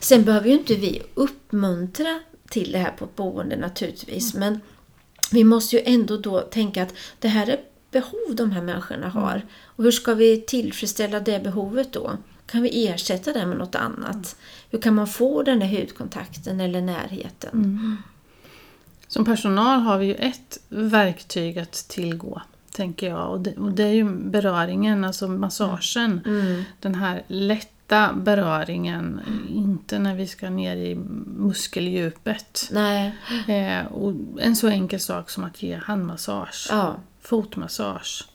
Sen 0.00 0.24
behöver 0.24 0.48
ju 0.48 0.52
inte 0.54 0.74
vi 0.74 1.02
uppmuntra 1.14 2.20
till 2.50 2.72
det 2.72 2.78
här 2.78 2.90
på 2.90 3.04
ett 3.04 3.16
boende 3.16 3.56
naturligtvis. 3.56 4.34
Men 4.34 4.60
vi 5.32 5.44
måste 5.44 5.76
ju 5.76 5.82
ändå 5.86 6.16
då 6.16 6.40
tänka 6.40 6.82
att 6.82 6.94
det 7.18 7.28
här 7.28 7.48
är 7.48 7.60
behov 7.90 8.34
de 8.34 8.50
här 8.50 8.62
människorna 8.62 9.08
har. 9.08 9.42
Och 9.64 9.84
hur 9.84 9.90
ska 9.90 10.14
vi 10.14 10.40
tillfredsställa 10.40 11.20
det 11.20 11.42
behovet 11.42 11.92
då? 11.92 12.16
Kan 12.46 12.62
vi 12.62 12.86
ersätta 12.88 13.32
det 13.32 13.46
med 13.46 13.58
något 13.58 13.74
annat? 13.74 14.36
Hur 14.70 14.78
kan 14.78 14.94
man 14.94 15.06
få 15.06 15.42
den 15.42 15.58
där 15.58 15.66
hudkontakten 15.66 16.60
eller 16.60 16.80
närheten? 16.80 17.98
Som 19.08 19.24
personal 19.24 19.80
har 19.80 19.98
vi 19.98 20.06
ju 20.06 20.14
ett 20.14 20.60
verktyg 20.68 21.58
att 21.58 21.72
tillgå, 21.72 22.42
tänker 22.72 23.08
jag. 23.08 23.30
Och 23.30 23.40
det, 23.40 23.56
och 23.56 23.72
det 23.72 23.82
är 23.82 23.92
ju 23.92 24.04
beröringen, 24.04 25.04
alltså 25.04 25.28
massagen. 25.28 26.20
Mm. 26.26 26.62
Den 26.80 26.94
här 26.94 27.22
lätta 27.86 28.12
beröringen, 28.12 29.20
inte 29.48 29.98
när 29.98 30.14
vi 30.14 30.26
ska 30.26 30.50
ner 30.50 30.76
i 30.76 30.94
muskeldjupet. 31.36 32.68
Nej, 32.72 33.14
Eh, 33.48 33.86
och 33.86 34.12
en 34.40 34.56
så 34.56 34.68
enkel 34.68 35.00
sak 35.00 35.30
som 35.30 35.44
att 35.44 35.62
ge 35.62 35.76
handmassage, 35.76 36.68
ja. 36.70 36.96
fotmassage. 37.20 38.28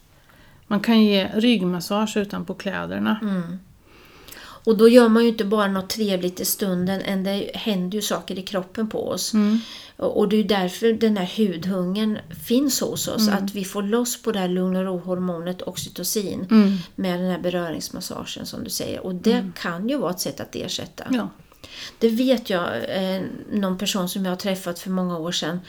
Man 0.67 0.79
kan 0.79 1.01
ge 1.01 1.27
ryggmassage 1.33 2.17
utanpå 2.17 2.53
kläderna. 2.53 3.19
Mm. 3.21 3.59
Och 4.63 4.77
då 4.77 4.89
gör 4.89 5.09
man 5.09 5.23
ju 5.23 5.29
inte 5.29 5.45
bara 5.45 5.67
något 5.67 5.89
trevligt 5.89 6.39
i 6.39 6.45
stunden, 6.45 7.01
än 7.01 7.23
det 7.23 7.51
händer 7.53 7.95
ju 7.95 8.01
saker 8.01 8.39
i 8.39 8.41
kroppen 8.41 8.89
på 8.89 9.07
oss. 9.07 9.33
Mm. 9.33 9.59
Och 9.97 10.29
det 10.29 10.35
är 10.35 10.43
därför 10.43 10.93
den 10.93 11.17
här 11.17 11.31
hudhungern 11.37 12.19
finns 12.47 12.81
hos 12.81 13.07
oss. 13.07 13.27
Att 13.29 13.55
vi 13.55 13.65
får 13.65 13.83
loss 13.83 14.21
på 14.21 14.31
det 14.31 14.39
här 14.39 14.47
lugn 14.47 14.75
och 14.75 14.83
ro-hormonet 14.83 15.61
oxytocin 15.61 16.47
Mm. 16.51 16.77
med 16.95 17.19
den 17.19 17.31
här 17.31 17.39
beröringsmassagen 17.39 18.45
som 18.45 18.63
du 18.63 18.69
säger. 18.69 19.05
Och 19.05 19.15
det 19.15 19.51
kan 19.61 19.89
ju 19.89 19.97
vara 19.97 20.11
ett 20.11 20.19
sätt 20.19 20.39
att 20.39 20.55
ersätta. 20.55 21.07
Ja. 21.11 21.29
Det 21.99 22.09
vet 22.09 22.49
jag, 22.49 22.67
eh, 22.89 23.21
någon 23.51 23.77
person 23.77 24.09
som 24.09 24.25
jag 24.25 24.31
har 24.31 24.37
träffat 24.37 24.79
för 24.79 24.89
många 24.89 25.17
år 25.17 25.31
sedan 25.31 25.59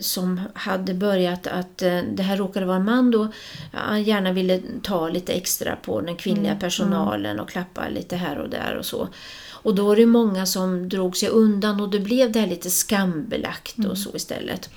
som 0.00 0.40
hade 0.54 0.94
börjat 0.94 1.46
att, 1.46 1.82
eh, 1.82 2.00
det 2.12 2.22
här 2.22 2.36
råkade 2.36 2.66
vara 2.66 2.76
en 2.76 2.84
man 2.84 3.10
då, 3.10 3.28
han 3.72 4.02
gärna 4.02 4.32
ville 4.32 4.60
ta 4.82 5.08
lite 5.08 5.32
extra 5.32 5.76
på 5.76 6.00
den 6.00 6.16
kvinnliga 6.16 6.56
personalen 6.56 7.40
och 7.40 7.48
klappa 7.48 7.88
lite 7.88 8.16
här 8.16 8.38
och 8.38 8.48
där 8.48 8.76
och 8.78 8.86
så. 8.86 9.08
Och 9.50 9.74
då 9.74 9.86
var 9.86 9.96
det 9.96 10.06
många 10.06 10.46
som 10.46 10.88
drog 10.88 11.16
sig 11.16 11.28
undan 11.28 11.80
och 11.80 11.88
då 11.88 11.98
blev 11.98 12.32
det 12.32 12.40
här 12.40 12.46
lite 12.46 12.70
skambelagt 12.70 13.84
och 13.90 13.98
så 13.98 14.10
istället. 14.16 14.70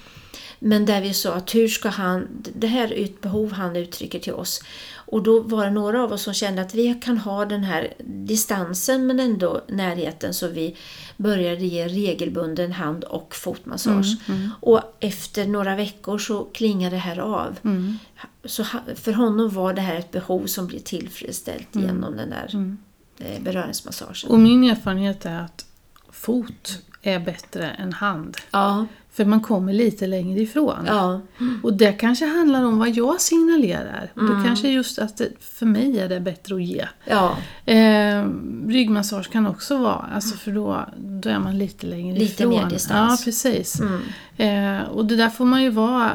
Men 0.59 0.85
där 0.85 1.01
vi 1.01 1.13
sa 1.13 1.33
att 1.33 1.55
hur 1.55 1.67
ska 1.67 1.89
han, 1.89 2.27
det 2.55 2.67
här 2.67 2.93
är 2.93 3.03
ett 3.03 3.21
behov 3.21 3.51
han 3.51 3.75
uttrycker 3.75 4.19
till 4.19 4.33
oss. 4.33 4.61
Och 5.07 5.23
då 5.23 5.39
var 5.39 5.65
det 5.65 5.71
några 5.71 6.03
av 6.03 6.11
oss 6.11 6.21
som 6.21 6.33
kände 6.33 6.61
att 6.61 6.75
vi 6.75 6.93
kan 6.93 7.17
ha 7.17 7.45
den 7.45 7.63
här 7.63 7.93
distansen 8.05 9.07
men 9.07 9.19
ändå 9.19 9.61
närheten 9.67 10.33
så 10.33 10.47
vi 10.47 10.75
började 11.17 11.65
ge 11.65 11.87
regelbunden 11.87 12.71
hand 12.71 13.03
och 13.03 13.35
fotmassage. 13.35 14.17
Och 14.59 14.81
efter 14.99 15.47
några 15.47 15.75
veckor 15.75 16.17
så 16.17 16.43
klingade 16.43 16.95
det 16.95 16.99
här 16.99 17.19
av. 17.19 17.59
Mm. 17.63 17.97
Så 18.45 18.65
för 18.95 19.13
honom 19.13 19.49
var 19.49 19.73
det 19.73 19.81
här 19.81 19.95
ett 19.95 20.11
behov 20.11 20.45
som 20.45 20.67
blev 20.67 20.79
tillfredsställt 20.79 21.67
genom 21.71 22.17
den 22.17 22.29
där 22.29 22.75
eh, 23.19 23.41
beröringsmassagen. 23.41 24.31
Och 24.31 24.39
min 24.39 24.63
erfarenhet 24.63 25.25
är 25.25 25.39
att 25.39 25.65
fot 26.11 26.81
är 27.13 27.19
bättre 27.19 27.69
än 27.69 27.93
hand. 27.93 28.37
Ja, 28.51 28.85
För 29.11 29.25
man 29.25 29.41
kommer 29.41 29.73
lite 29.73 30.07
längre 30.07 30.39
ifrån. 30.41 30.83
ja, 30.87 31.21
Och 31.63 31.73
det 31.73 31.91
kanske 31.91 32.25
handlar 32.25 32.63
om 32.63 32.79
vad 32.79 32.89
jag 32.89 33.21
signalerar. 33.21 34.11
Mm. 34.17 34.37
Det 34.37 34.47
kanske 34.47 34.67
är 34.67 34.71
just 34.71 34.99
att 34.99 35.17
det, 35.17 35.29
för 35.41 35.65
mig 35.65 35.99
är 35.99 36.09
det 36.09 36.19
bättre 36.19 36.55
att 36.55 36.63
ge. 36.63 36.85
ja, 37.05 37.37
Eh, 37.65 38.25
ryggmassage 38.67 39.29
kan 39.31 39.47
också 39.47 39.77
vara, 39.77 40.05
alltså 40.15 40.37
för 40.37 40.51
då, 40.51 40.85
då 40.97 41.29
är 41.29 41.39
man 41.39 41.57
lite 41.57 41.87
längre 41.87 42.19
Lite 42.19 42.43
ifrån. 42.43 42.49
mer 42.49 42.69
distans. 42.69 43.19
Ja, 43.21 43.25
precis. 43.25 43.79
mm, 43.81 44.01
Eh, 44.39 44.83
och 44.89 45.05
det 45.05 45.15
där 45.15 45.29
får 45.29 45.45
man 45.45 45.63
ju 45.63 45.69
vara... 45.69 46.11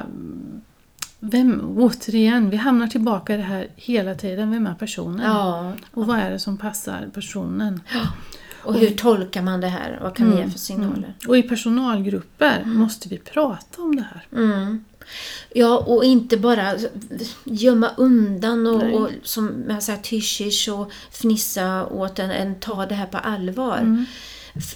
Vem, 1.25 1.75
återigen, 1.79 2.51
vi 2.51 2.57
hamnar 2.57 2.87
tillbaka 2.87 3.35
i 3.35 3.37
det 3.37 3.43
här 3.43 3.67
hela 3.77 4.15
tiden. 4.15 4.51
Vem 4.51 4.67
är 4.67 4.75
personen? 4.75 5.27
ja. 5.31 5.73
Och 5.95 6.07
vad 6.07 6.19
är 6.19 6.31
det 6.31 6.39
som 6.39 6.57
passar 6.59 7.09
personen? 7.15 7.81
Och 8.65 8.75
hur 8.75 8.91
tolkar 8.91 9.43
man 9.43 9.61
det 9.61 9.69
här? 9.69 9.99
Vad 10.03 10.17
kan 10.17 10.31
vi 10.31 10.37
ge 10.37 10.51
för 10.51 10.59
signaler? 10.59 11.15
Och 11.29 11.39
i 11.39 11.43
personalgrupper 11.43 12.65
måste 12.65 13.09
vi 13.09 13.19
prata 13.19 13.83
om 13.83 13.97
det 13.97 14.07
här. 14.13 14.27
Mm. 14.43 14.85
Ja, 15.55 15.79
och 15.79 16.05
inte 16.05 16.37
bara 16.37 16.75
gömma 17.45 17.91
undan 17.97 18.67
och, 18.67 19.01
och 19.01 19.09
som 19.23 19.65
jag 19.69 19.83
sagt, 19.83 20.07
hysch 20.07 20.69
och 20.73 20.93
fnissa 21.11 21.87
åt 21.87 22.19
en, 22.19 22.31
en 22.31 22.55
ta 22.55 22.87
det 22.87 22.95
här 22.95 23.07
på 23.07 23.19
allvar. 23.19 23.79
Mm. 23.79 24.07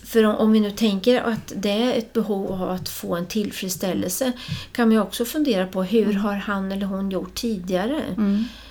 För 0.05 0.25
om, 0.25 0.35
om 0.35 0.52
vi 0.52 0.61
nu 0.61 0.71
tänker 0.71 1.23
att 1.23 1.52
det 1.57 1.71
är 1.71 1.99
ett 1.99 2.12
behov 2.12 2.62
av 2.62 2.71
att 2.71 2.88
få 2.88 3.16
en 3.16 3.26
tillfredsställelse 3.26 4.33
kan 4.73 4.88
man 4.88 4.95
ju 4.95 5.02
också 5.02 5.25
fundera 5.25 5.66
på 5.66 5.83
hur 5.83 6.12
har 6.12 6.35
han 6.35 6.73
eller 6.73 6.87
hon 6.87 7.11
gjort 7.11 7.35
tidigare? 7.35 8.02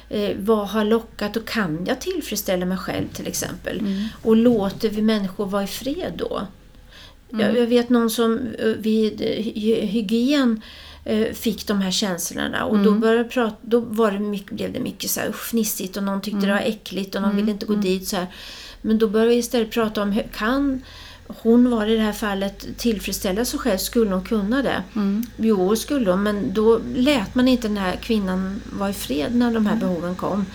Mm. 0.10 0.32
Eh, 0.32 0.38
vad 0.40 0.68
har 0.68 0.84
lockat 0.84 1.38
och 1.38 1.48
kan 1.48 1.86
jag 1.88 2.02
tillfredsställa 2.02 2.66
mig 2.66 2.78
själv 2.78 3.08
till 3.14 3.28
exempel? 3.28 3.80
Mm. 3.80 4.04
Och 4.22 4.36
låter 4.36 4.90
vi 4.90 5.02
människor 5.02 5.46
vara 5.46 5.64
i 5.64 5.68
fred 5.68 6.14
då? 6.16 6.48
Jag, 7.30 7.58
jag 7.58 7.68
vet 7.68 7.90
någon 7.90 8.10
som 8.10 8.40
eh, 8.60 8.66
vid 8.68 9.22
eh, 9.22 9.28
hy- 9.28 9.86
hygien 9.86 10.62
eh, 11.06 11.34
fick 11.34 11.68
de 11.68 11.82
här 11.82 11.92
känslorna 11.92 12.66
och 12.66 12.80
då, 12.80 12.92
började 12.92 13.30
prata, 13.30 13.56
då 13.62 13.80
var 13.80 14.12
det 14.12 14.20
mycket, 14.20 14.52
blev 14.52 14.74
det 14.74 14.80
mycket 14.80 15.10
så 15.10 15.20
här, 15.20 15.32
fnissigt 15.32 15.98
och 15.98 16.04
någon 16.04 16.22
tyckte 16.22 16.46
det 16.46 16.54
var 16.54 16.60
äckligt 16.60 17.16
och 17.16 17.22
någon 17.22 17.36
ville 17.36 17.52
inte 17.52 17.66
gå 17.66 17.74
dit. 17.76 18.08
Så 18.08 18.16
här. 18.16 18.28
Men 18.82 18.98
då 18.98 19.08
började 19.08 19.30
vi 19.32 19.38
istället 19.38 19.72
prata 19.72 20.02
om, 20.02 20.22
kan 20.34 20.82
hon 21.28 21.72
var 21.72 21.86
i 21.88 21.96
det 21.96 22.02
här 22.02 22.14
fallet 22.14 22.66
tillfredsställa 22.78 23.46
sig 23.46 23.60
själv? 23.60 23.78
Skulle 23.78 24.12
hon 24.12 24.24
kunna 24.24 24.62
det? 24.62 24.84
Jo, 25.38 25.76
skulle 25.76 26.12
hon, 26.12 26.24
men 26.24 26.54
då 26.54 26.80
lät 26.96 27.36
man 27.36 27.48
inte 27.48 27.68
den 27.68 27.78
här 27.78 27.96
kvinnan 27.96 28.62
vara 28.80 28.90
i 28.90 28.94
fred 28.94 29.36
när 29.36 29.54
de 29.54 29.66
här 29.66 29.76
behoven 29.76 30.16
kom. 30.16 30.46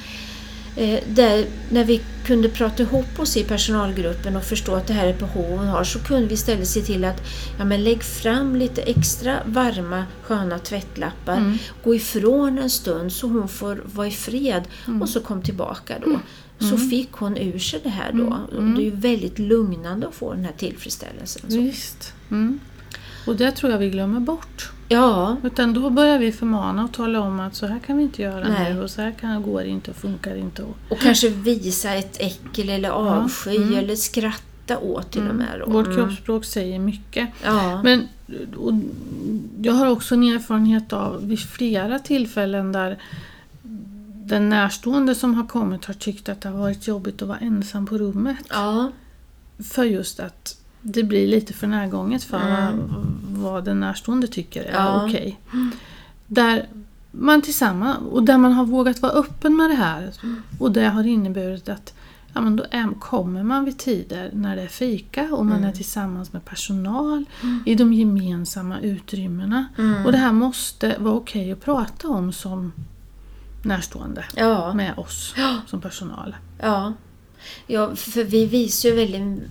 Eh, 0.76 1.00
där, 1.08 1.46
när 1.70 1.84
vi 1.84 2.00
kunde 2.26 2.48
prata 2.48 2.82
ihop 2.82 3.18
oss 3.18 3.36
i 3.36 3.44
personalgruppen 3.44 4.36
och 4.36 4.44
förstå 4.44 4.74
att 4.74 4.86
det 4.86 4.92
här 4.92 5.06
är 5.06 5.10
ett 5.10 5.18
behov 5.18 5.58
hon 5.58 5.66
har 5.66 5.84
så 5.84 5.98
kunde 5.98 6.28
vi 6.28 6.34
istället 6.34 6.68
se 6.68 6.80
till 6.80 7.04
att 7.04 7.22
ja, 7.58 7.64
men 7.64 7.84
lägg 7.84 8.02
fram 8.02 8.56
lite 8.56 8.82
extra 8.82 9.38
varma 9.46 10.04
sköna 10.22 10.58
tvättlappar. 10.58 11.36
Gå 11.84 11.94
ifrån 11.94 12.58
en 12.58 12.70
stund 12.70 13.12
så 13.12 13.26
hon 13.26 13.48
får 13.48 13.82
vara 13.94 14.06
i 14.06 14.10
fred 14.10 14.62
och 15.00 15.08
så 15.08 15.20
kom 15.20 15.42
tillbaka 15.42 15.94
då. 16.04 16.20
Så 16.60 16.76
fick 16.76 17.12
hon 17.12 17.36
ur 17.36 17.58
sig 17.58 17.80
det 17.82 17.88
här 17.88 18.12
då. 18.12 18.38
Det 18.52 18.82
är 18.82 18.84
ju 18.84 18.90
väldigt 18.90 19.38
lugnande 19.38 20.08
att 20.08 20.14
få 20.14 20.34
den 20.34 20.44
här 20.44 20.52
tillfredsställelsen. 20.52 21.50
Så. 21.50 21.60
Visst. 21.60 22.12
Mm. 22.30 22.60
Och 23.26 23.36
det 23.36 23.50
tror 23.50 23.72
jag 23.72 23.78
vi 23.78 23.90
glömmer 23.90 24.20
bort. 24.20 24.70
Ja, 24.88 25.36
Utan 25.42 25.74
då 25.74 25.90
börjar 25.90 26.18
vi 26.18 26.32
förmana 26.32 26.84
och 26.84 26.92
tala 26.92 27.20
om 27.20 27.40
att 27.40 27.54
så 27.54 27.66
här 27.66 27.78
kan 27.78 27.96
vi 27.96 28.02
inte 28.02 28.22
göra 28.22 28.48
Nej. 28.48 28.74
nu 28.74 28.82
och 28.82 28.90
så 28.90 29.02
här 29.02 29.10
kan, 29.20 29.42
går 29.42 29.60
det 29.60 29.68
inte 29.68 29.90
och 29.90 29.96
funkar 29.96 30.36
inte. 30.36 30.62
Och, 30.62 30.76
och 30.88 30.98
kanske 30.98 31.28
visa 31.28 31.94
ett 31.94 32.16
äckel 32.20 32.68
eller 32.68 32.90
avsky 32.90 33.74
eller 33.74 33.96
skratta 33.96 34.78
åt 34.78 35.12
till 35.12 35.28
och 35.28 35.34
med. 35.34 35.60
Då. 35.60 35.70
Vårt 35.70 35.86
Mm. 35.86 35.96
kroppsspråk 35.98 36.44
säger 36.44 36.78
mycket. 36.78 37.28
Ja. 37.44 37.82
Men 37.82 38.08
och, 38.56 38.72
jag 39.62 39.72
har 39.72 39.86
också 39.90 40.14
en 40.14 40.22
erfarenhet 40.22 40.92
av 40.92 41.28
vid 41.28 41.38
flera 41.38 41.98
tillfällen 41.98 42.72
där 42.72 42.98
den 44.26 44.48
närstående 44.48 45.14
som 45.14 45.34
har 45.34 45.46
kommit 45.46 45.84
har 45.84 45.94
tyckt 45.94 46.28
att 46.28 46.40
det 46.40 46.48
har 46.48 46.58
varit 46.58 46.86
jobbigt 46.86 47.22
att 47.22 47.28
vara 47.28 47.38
ensam 47.38 47.86
på 47.86 47.98
rummet. 47.98 48.38
ja. 48.50 48.90
För 49.58 49.84
just 49.84 50.20
att 50.20 50.56
det 50.82 51.02
blir 51.02 51.26
lite 51.28 51.52
för 51.52 51.66
närgånget 51.66 52.24
för 52.24 52.78
vad 53.28 53.64
den 53.64 53.80
närstående 53.80 54.26
tycker 54.26 54.62
är 54.62 54.68
Mm. 54.68 54.82
Ja. 54.84 55.06
okej. 55.06 55.40
Där 56.26 56.66
man 57.10 57.42
tillsammans, 57.42 57.98
och 58.10 58.22
där 58.22 58.38
man 58.38 58.52
har 58.52 58.64
vågat 58.64 59.02
vara 59.02 59.12
öppen 59.12 59.56
med 59.56 59.70
det 59.70 59.74
här. 59.76 60.12
Och 60.58 60.72
det 60.72 60.88
har 60.88 61.06
inneburit 61.06 61.68
att 61.68 61.94
ja, 62.34 62.40
men 62.40 62.56
då 62.56 62.64
är, 62.70 62.88
kommer 63.00 63.42
man 63.42 63.64
vid 63.64 63.78
tider 63.78 64.30
när 64.34 64.56
det 64.56 64.62
är 64.62 64.68
fika 64.68 65.22
och 65.34 65.46
man 65.46 65.56
Mm. 65.56 65.68
är 65.68 65.72
tillsammans 65.74 66.32
med 66.32 66.44
personal 66.44 67.24
i 67.66 67.74
de 67.74 67.92
gemensamma 67.92 68.80
utrymmena. 68.80 69.64
Mm. 69.78 70.06
Och 70.06 70.12
det 70.12 70.18
här 70.18 70.32
måste 70.32 70.96
vara 70.98 71.14
okej 71.14 71.52
att 71.52 71.60
prata 71.64 72.08
om 72.08 72.32
som 72.32 72.72
närstående 73.62 74.24
Ja. 74.36 74.74
med 74.74 74.98
oss 74.98 75.34
som 75.66 75.80
personal. 75.80 76.36
Ja. 76.60 76.92
ja, 77.66 77.96
för 77.96 78.24
vi 78.24 78.46
visar 78.46 78.88
ju 78.88 78.94
väldigt 78.94 79.42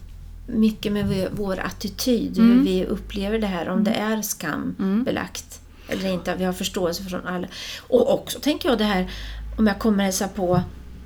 mycket 0.48 0.92
med 0.92 1.28
vår- 1.32 1.60
attityd, 1.60 2.38
Mm. 2.38 2.52
hur 2.58 2.64
vi 2.66 2.86
upplever 2.86 3.40
det 3.40 3.48
här, 3.48 3.70
om 3.70 3.84
det 3.84 3.92
är 3.92 4.22
skambelagt 4.22 5.60
eller 5.88 6.10
inte. 6.14 6.36
Vi 6.36 6.44
har 6.44 6.54
förståelse 6.54 7.04
från 7.04 7.28
alla. 7.28 7.48
Och 7.88 8.14
också 8.14 8.40
tänker 8.40 8.70
jag 8.70 8.78
det 8.78 8.84
här, 8.84 9.10
om 9.58 9.68
jag 9.68 9.80
kommer 9.80 10.04
hälsa 10.04 10.28
på 10.28 10.62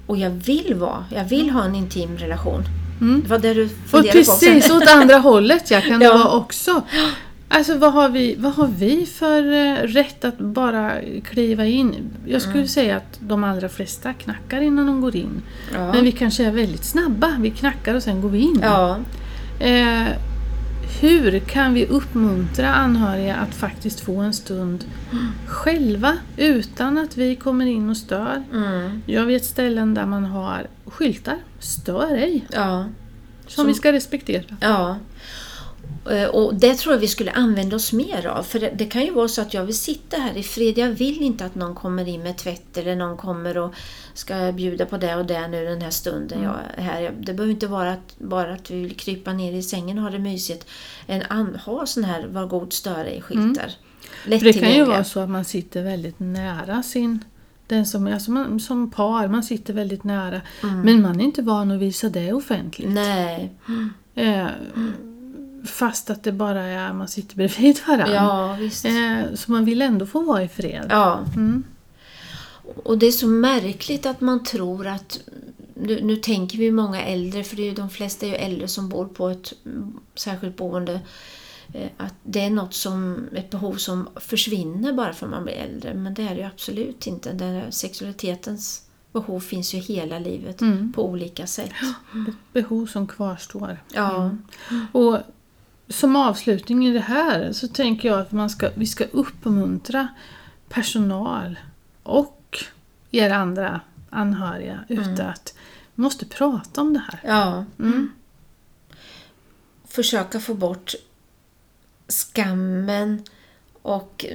och 0.07 0.17
jag 0.17 0.29
vill 0.29 0.73
vara, 0.75 1.05
jag 1.15 1.25
vill 1.25 1.49
ha 1.49 1.63
en 1.65 1.75
intim 1.75 2.17
relation. 2.17 2.63
Det 3.23 3.29
var 3.29 3.39
det 3.39 3.53
du 3.53 3.63
Och 3.65 3.71
funderade 3.89 4.25
på 4.25 4.31
precis 4.39 4.71
åt 4.71 4.87
andra 4.87 5.17
hållet 5.29 5.71
ja, 5.71 5.81
kan 5.81 5.99
det 5.99 6.05
Ja. 6.05 6.17
vara 6.17 6.29
också. 6.31 6.81
Alltså 7.55 7.77
vad 7.77 7.93
har, 7.93 8.09
vi, 8.09 8.35
vad 8.39 8.53
har 8.53 8.67
vi 8.67 9.05
för 9.05 9.51
eh, 9.53 9.75
rätt 9.87 10.25
att 10.25 10.37
bara 10.39 10.91
kliva 11.23 11.65
in? 11.65 11.95
Jag 12.25 12.41
skulle 12.41 12.55
Mm. 12.55 12.67
säga 12.67 12.97
att 12.97 13.19
de 13.19 13.43
allra 13.43 13.69
flesta 13.69 14.13
knackar 14.13 14.61
innan 14.61 14.85
de 14.87 15.01
går 15.01 15.15
in. 15.15 15.41
Ja. 15.73 15.93
Men 15.93 16.03
vi 16.03 16.11
kanske 16.11 16.45
är 16.45 16.51
väldigt 16.51 16.83
snabba. 16.85 17.35
Vi 17.39 17.49
knackar 17.51 17.95
och 17.95 18.03
sen 18.03 18.21
går 18.21 18.29
vi 18.29 18.39
in. 18.39 18.59
Ja, 18.63 18.97
Eh, 19.59 20.07
hur 21.01 21.39
kan 21.39 21.73
vi 21.73 21.85
uppmuntra 21.85 22.73
anhöriga 22.73 23.35
att 23.35 23.55
faktiskt 23.55 23.99
få 23.99 24.17
en 24.19 24.33
stund 24.33 24.85
själva 25.47 26.17
utan 26.37 26.97
att 26.97 27.17
vi 27.17 27.35
kommer 27.35 27.65
in 27.65 27.89
och 27.89 27.97
stör? 27.97 28.43
mm, 28.53 29.01
Jag 29.05 29.25
vet 29.25 29.45
ställen 29.45 29.93
där 29.93 30.05
man 30.05 30.25
har 30.25 30.67
skyltar, 30.85 31.37
stör 31.59 32.15
ej, 32.15 32.45
ja. 32.51 32.85
som 33.47 33.67
vi 33.67 33.73
ska 33.73 33.91
respektera. 33.91 34.43
Ja. 34.59 34.97
Eh, 36.11 36.27
Och 36.29 36.55
det 36.55 36.73
tror 36.75 36.93
jag 36.93 36.99
vi 36.99 37.07
skulle 37.07 37.31
använda 37.31 37.75
oss 37.75 37.93
mer 37.93 38.27
av. 38.27 38.43
För 38.43 38.59
det, 38.59 38.69
det 38.75 38.85
kan 38.85 39.01
ju 39.05 39.11
vara 39.11 39.27
så 39.27 39.41
att 39.41 39.53
jag 39.53 39.65
vill 39.65 39.77
sitta 39.77 40.17
här 40.17 40.37
i 40.37 40.43
fred. 40.43 40.77
Jag 40.77 40.89
vill 40.89 41.21
inte 41.21 41.45
att 41.45 41.55
någon 41.55 41.75
kommer 41.75 42.07
in 42.07 42.23
med 42.23 42.37
tvätt 42.37 42.77
eller 42.77 42.95
någon 42.95 43.17
kommer 43.17 43.57
och 43.57 43.73
ska 44.13 44.51
bjuda 44.51 44.85
på 44.85 44.97
det 44.97 45.15
och 45.15 45.25
det 45.25 45.47
nu 45.47 45.65
den 45.65 45.81
här 45.81 45.89
stunden 45.89 46.43
jag 46.43 46.55
är 46.75 46.81
här. 46.83 47.11
Det 47.19 47.33
behöver 47.33 47.53
inte 47.53 47.67
vara 47.67 47.91
att, 47.93 48.15
bara 48.19 48.53
att 48.53 48.71
vi 48.71 48.81
vill 48.81 48.95
krypa 48.95 49.33
ner 49.33 49.53
i 49.53 49.63
sängen 49.63 49.97
och 49.97 50.03
ha 50.03 50.11
det 50.11 50.19
mysigt. 50.19 50.67
En 51.07 51.21
an, 51.29 51.59
ha 51.65 51.85
sån 51.85 52.03
här 52.03 52.27
var 52.27 52.45
god 52.45 52.73
störe 52.73 53.15
i 53.15 53.21
skyltar. 53.21 53.71
För 54.23 54.29
det 54.45 54.53
kan 54.53 54.73
ju 54.73 54.83
vara 54.85 55.03
så 55.03 55.19
att 55.19 55.29
man 55.29 55.45
sitter 55.45 55.83
väldigt 55.83 56.19
nära 56.19 56.83
sin 56.83 57.19
den 57.67 57.85
som, 57.85 58.07
alltså 58.07 58.31
man, 58.31 58.59
som 58.59 58.91
par, 58.91 59.27
man 59.27 59.43
sitter 59.43 59.73
väldigt 59.73 60.03
nära. 60.03 60.41
Men 60.61 61.01
man 61.01 61.19
är 61.19 61.23
inte 61.23 61.41
van 61.41 61.71
att 61.71 61.79
visa 61.79 62.09
det 62.09 62.33
offentligt. 62.33 62.89
Nej. 62.89 63.51
Eh, 64.15 64.47
fast 65.65 66.09
att 66.09 66.23
det 66.23 66.31
bara 66.31 66.63
är 66.63 66.93
man 66.93 67.07
sitter 67.07 67.35
bredvid 67.35 67.79
varandra. 67.87 68.13
Ja, 68.13 68.55
visst. 68.59 68.85
Eh, 68.85 69.21
så 69.35 69.51
man 69.51 69.65
vill 69.65 69.81
ändå 69.81 70.05
få 70.05 70.21
vara 70.23 70.43
i 70.43 70.47
fred. 70.47 70.87
Ja. 70.89 71.25
Mm. 71.35 71.63
Och 72.83 72.97
det 72.97 73.05
är 73.05 73.11
så 73.11 73.27
märkligt 73.27 74.05
att 74.05 74.21
man 74.21 74.43
tror 74.43 74.87
att 74.87 75.19
nu, 75.75 76.01
nu 76.03 76.15
tänker 76.15 76.57
vi 76.57 76.71
många 76.71 77.01
äldre, 77.03 77.43
för 77.43 77.55
det 77.55 77.61
är 77.61 77.65
ju, 77.65 77.73
de 77.73 77.89
flesta 77.89 78.25
är 78.25 78.29
ju 78.29 78.35
äldre 78.35 78.67
som 78.67 78.89
bor 78.89 79.05
på 79.05 79.29
ett 79.29 79.53
mm, 79.65 79.99
särskilt 80.15 80.57
boende. 80.57 80.99
eh, 81.73 81.89
Att 81.97 82.13
det 82.23 82.39
är 82.41 82.49
något 82.49 82.73
som, 82.73 83.27
ett 83.35 83.49
behov 83.49 83.75
som 83.75 84.09
försvinner 84.15 84.93
bara 84.93 85.13
för 85.13 85.25
att 85.25 85.31
man 85.31 85.43
blir 85.43 85.53
äldre. 85.53 85.93
Men 85.93 86.13
det 86.13 86.23
är 86.23 86.29
det 86.35 86.41
ju 86.41 86.47
absolut 86.47 87.07
inte. 87.07 87.31
Den 87.33 87.71
sexualitetens 87.71 88.83
behov 89.13 89.39
finns 89.39 89.73
ju 89.73 89.77
hela 89.79 90.19
livet 90.19 90.59
på 90.95 91.05
olika 91.09 91.47
sätt. 91.47 91.71
Ett 92.27 92.53
behov 92.53 92.85
som 92.85 93.07
kvarstår. 93.07 93.77
Ja. 93.93 94.31
Och 94.91 95.17
som 95.93 96.15
avslutning 96.15 96.87
i 96.87 96.93
det 96.93 96.99
här 96.99 97.53
så 97.53 97.67
tänker 97.67 98.09
jag 98.09 98.19
att 98.19 98.31
man 98.31 98.49
ska, 98.49 98.69
vi 98.75 98.85
ska 98.85 99.03
uppmuntra 99.03 100.07
personal 100.69 101.59
och 102.03 102.63
er 103.11 103.29
andra 103.29 103.81
anhöriga 104.09 104.79
ute 104.89 105.25
att 105.25 105.53
vi 105.95 106.01
måste 106.01 106.25
prata 106.25 106.81
om 106.81 106.93
det 106.93 107.03
här. 107.11 107.19
Ja. 107.23 107.65
Försöka 109.87 110.39
få 110.39 110.53
bort 110.53 110.95
skammen 112.07 113.23
och 113.81 114.25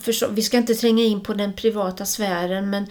förstå, 0.00 0.28
vi 0.30 0.42
ska 0.42 0.56
inte 0.56 0.74
tränga 0.74 1.04
in 1.04 1.20
på 1.20 1.34
den 1.34 1.52
privata 1.52 2.04
sfären 2.06 2.70
men 2.70 2.86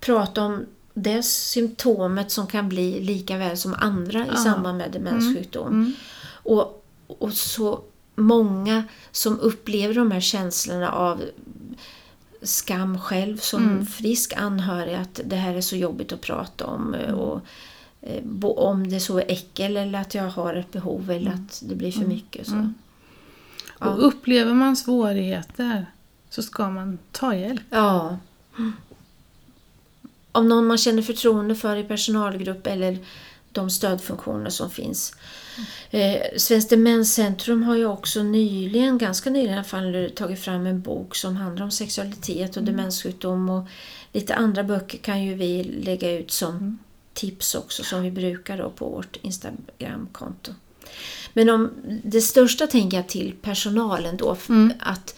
prata 0.00 0.42
om 0.42 0.66
det 0.94 1.22
symptomet 1.22 2.30
som 2.30 2.46
kan 2.46 2.68
bli 2.68 3.00
lika 3.00 3.36
väl 3.36 3.56
som 3.56 3.74
andra 3.74 4.26
i 4.26 4.36
samband 4.36 4.78
med 4.78 4.90
demenssjukdom. 4.92 5.94
Och, 6.42 6.77
och 7.08 7.32
så 7.32 7.80
många 8.14 8.84
som 9.10 9.40
upplever 9.40 9.94
de 9.94 10.10
här 10.10 10.20
känslorna 10.20 10.92
av 10.92 11.22
skam 12.42 13.00
själv 13.00 13.36
som 13.36 13.86
frisk 13.86 14.32
anhörig 14.36 14.94
att 14.94 15.20
det 15.24 15.36
här 15.36 15.54
är 15.54 15.60
så 15.60 15.76
jobbigt 15.76 16.12
att 16.12 16.20
prata 16.20 16.66
om. 16.66 16.94
eh, 16.94 17.14
Och, 17.14 17.40
eh, 18.00 18.44
om 18.44 18.88
det 18.90 19.00
så 19.00 19.18
är 19.18 19.24
äckel 19.28 19.76
eller 19.76 20.00
att 20.00 20.14
jag 20.14 20.30
har 20.30 20.54
ett 20.54 20.72
behov 20.72 21.10
eller 21.10 21.30
att 21.30 21.62
det 21.68 21.74
blir 21.74 21.92
för 21.92 22.06
mycket. 22.06 22.46
Så. 22.46 22.72
Ja. 23.78 23.86
Och 23.88 24.06
upplever 24.06 24.54
man 24.54 24.76
svårigheter 24.76 25.86
så 26.30 26.42
ska 26.42 26.70
man 26.70 26.98
ta 27.12 27.34
hjälp. 27.34 27.62
Ja. 27.70 28.18
Om 30.32 30.48
någon 30.48 30.66
man 30.66 30.78
känner 30.78 31.02
förtroende 31.02 31.54
för 31.54 31.76
i 31.76 31.84
personalgrupp 31.84 32.66
eller 32.66 32.98
de 33.52 33.70
stödfunktioner 33.70 34.50
som 34.50 34.70
finns. 34.70 35.12
Eh, 35.90 36.22
Svenskt 36.36 36.70
Demenscentrum 36.70 37.62
har 37.62 37.76
ju 37.76 37.86
också 37.86 38.22
nyligen, 38.22 38.98
ganska 38.98 39.30
nyligen 39.30 39.50
i 39.50 39.54
alla 39.54 39.64
fall, 39.64 40.10
tagit 40.16 40.40
fram 40.40 40.66
en 40.66 40.80
bok 40.80 41.16
som 41.16 41.36
handlar 41.36 41.64
om 41.64 41.70
sexualitet 41.70 42.56
och 42.56 42.62
demenssjukdom 42.62 43.48
och 43.50 43.66
lite 44.12 44.34
andra 44.34 44.64
böcker 44.64 44.98
kan 44.98 45.22
ju 45.24 45.34
vi 45.34 45.64
lägga 45.64 46.10
ut 46.18 46.30
som 46.30 46.78
tips 47.14 47.54
också 47.54 47.82
som 47.82 48.02
vi 48.02 48.10
brukar 48.10 48.58
då 48.58 48.70
på 48.70 48.88
vårt 48.88 49.16
Instagramkonto. 49.22 50.52
Men 51.32 51.48
om 51.50 51.70
det 52.04 52.20
största 52.20 52.66
tänker 52.66 52.96
jag 52.96 53.08
till 53.08 53.34
personalen 53.42 54.16
då, 54.16 54.32
f- 54.32 54.74
att 54.80 55.14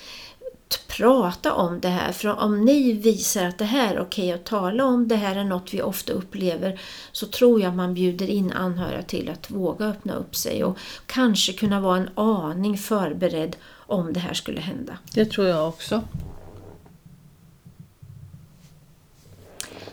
prata 0.88 1.54
om 1.54 1.80
det 1.80 1.88
här. 1.88 2.12
För 2.12 2.40
om 2.40 2.64
ni 2.64 2.92
visar 2.92 3.44
att 3.44 3.58
det 3.58 3.64
här 3.64 3.94
är 3.94 4.00
okej 4.00 4.32
att 4.32 4.44
tala 4.44 4.84
om, 4.84 5.08
det 5.08 5.16
här 5.16 5.36
är 5.36 5.44
något 5.44 5.74
vi 5.74 5.82
ofta 5.82 6.12
upplever, 6.12 6.80
så 7.12 7.26
tror 7.26 7.60
jag 7.60 7.76
man 7.76 7.94
bjuder 7.94 8.30
in 8.30 8.52
anhöriga 8.52 9.02
till 9.02 9.30
att 9.30 9.50
våga 9.50 9.86
öppna 9.86 10.14
upp 10.14 10.36
sig 10.36 10.64
och 10.64 10.78
kanske 11.06 11.52
kunna 11.52 11.80
vara 11.80 11.96
en 11.96 12.10
aning 12.14 12.78
förberedd 12.78 13.56
om 13.72 14.12
det 14.12 14.20
här 14.20 14.34
skulle 14.34 14.60
hända. 14.60 14.98
Det 15.14 15.24
tror 15.24 15.46
jag 15.46 15.68
också. 15.68 16.02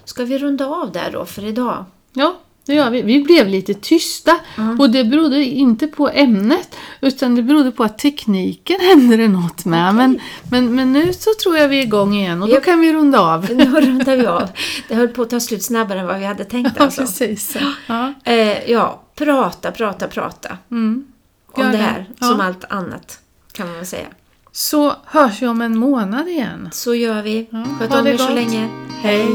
Ska 0.04 0.26
vi 0.26 0.38
runda 0.38 0.66
av 0.66 0.92
där 0.92 1.12
då 1.12 1.26
för 1.26 1.46
idag? 1.46 1.86
Ja, 2.14 2.38
det 2.68 2.74
gör 2.76 2.90
vi. 2.90 3.02
Vi 3.02 3.24
blev 3.24 3.48
lite 3.48 3.74
tysta 3.74 4.32
och 4.80 4.90
det 4.90 5.04
berodde 5.04 5.44
inte 5.46 5.88
på 5.88 6.10
ämnet 6.10 6.76
utan 7.02 7.36
det 7.36 7.44
berodde 7.44 7.72
på 7.72 7.84
att 7.84 7.98
tekniken 7.98 8.80
hände 8.82 9.18
det 9.18 9.28
något 9.28 9.66
med. 9.66 9.96
Men, 9.96 10.20
men, 10.52 10.76
men 10.76 10.94
nu 10.94 11.14
så 11.14 11.30
tror 11.44 11.58
jag 11.58 11.68
vi 11.68 11.80
är 11.80 11.84
igång 11.84 12.14
igen 12.14 12.44
och 12.44 12.50
då 12.50 12.60
kan 12.62 12.80
vi 12.80 12.94
runda 12.94 13.20
av. 13.20 13.50
Nu 13.52 13.66
rundar 13.82 14.16
vi 14.16 14.26
av. 14.26 14.50
Det 14.88 14.96
höll 14.96 15.08
på 15.08 15.22
att 15.22 15.30
ta 15.30 15.40
slut 15.40 15.64
snabbare 15.64 16.00
än 16.00 16.06
vad 16.08 16.20
vi 16.20 16.26
hade 16.26 16.46
tänkt 16.46 16.72
Ja, 16.78 16.84
alltså. 16.84 17.02
precis. 17.02 17.58
Ja. 17.88 18.14
Eh, 18.24 18.72
ja, 18.72 19.04
prata, 19.16 19.72
prata, 19.72 20.08
prata. 20.08 20.58
Mm. 20.72 21.06
Om 21.52 21.72
det 21.72 21.78
här, 21.78 22.06
Ja. 22.20 22.28
som 22.28 22.42
allt 22.42 22.66
annat 22.70 23.20
kan 23.52 23.68
man 23.68 23.76
väl 23.76 23.86
säga. 23.86 24.08
Så 24.52 24.94
hörs 25.06 25.42
vi 25.42 25.48
om 25.48 25.62
en 25.62 25.78
månad 25.78 26.28
igen. 26.28 26.70
Så 26.72 26.96
gör 26.96 27.22
vi. 27.22 27.48
Ja, 27.52 27.66
Sköt 27.80 27.94
om 27.96 28.08
er 28.08 28.18
så 28.18 28.30
länge. 28.34 28.70
Hej. 29.02 29.26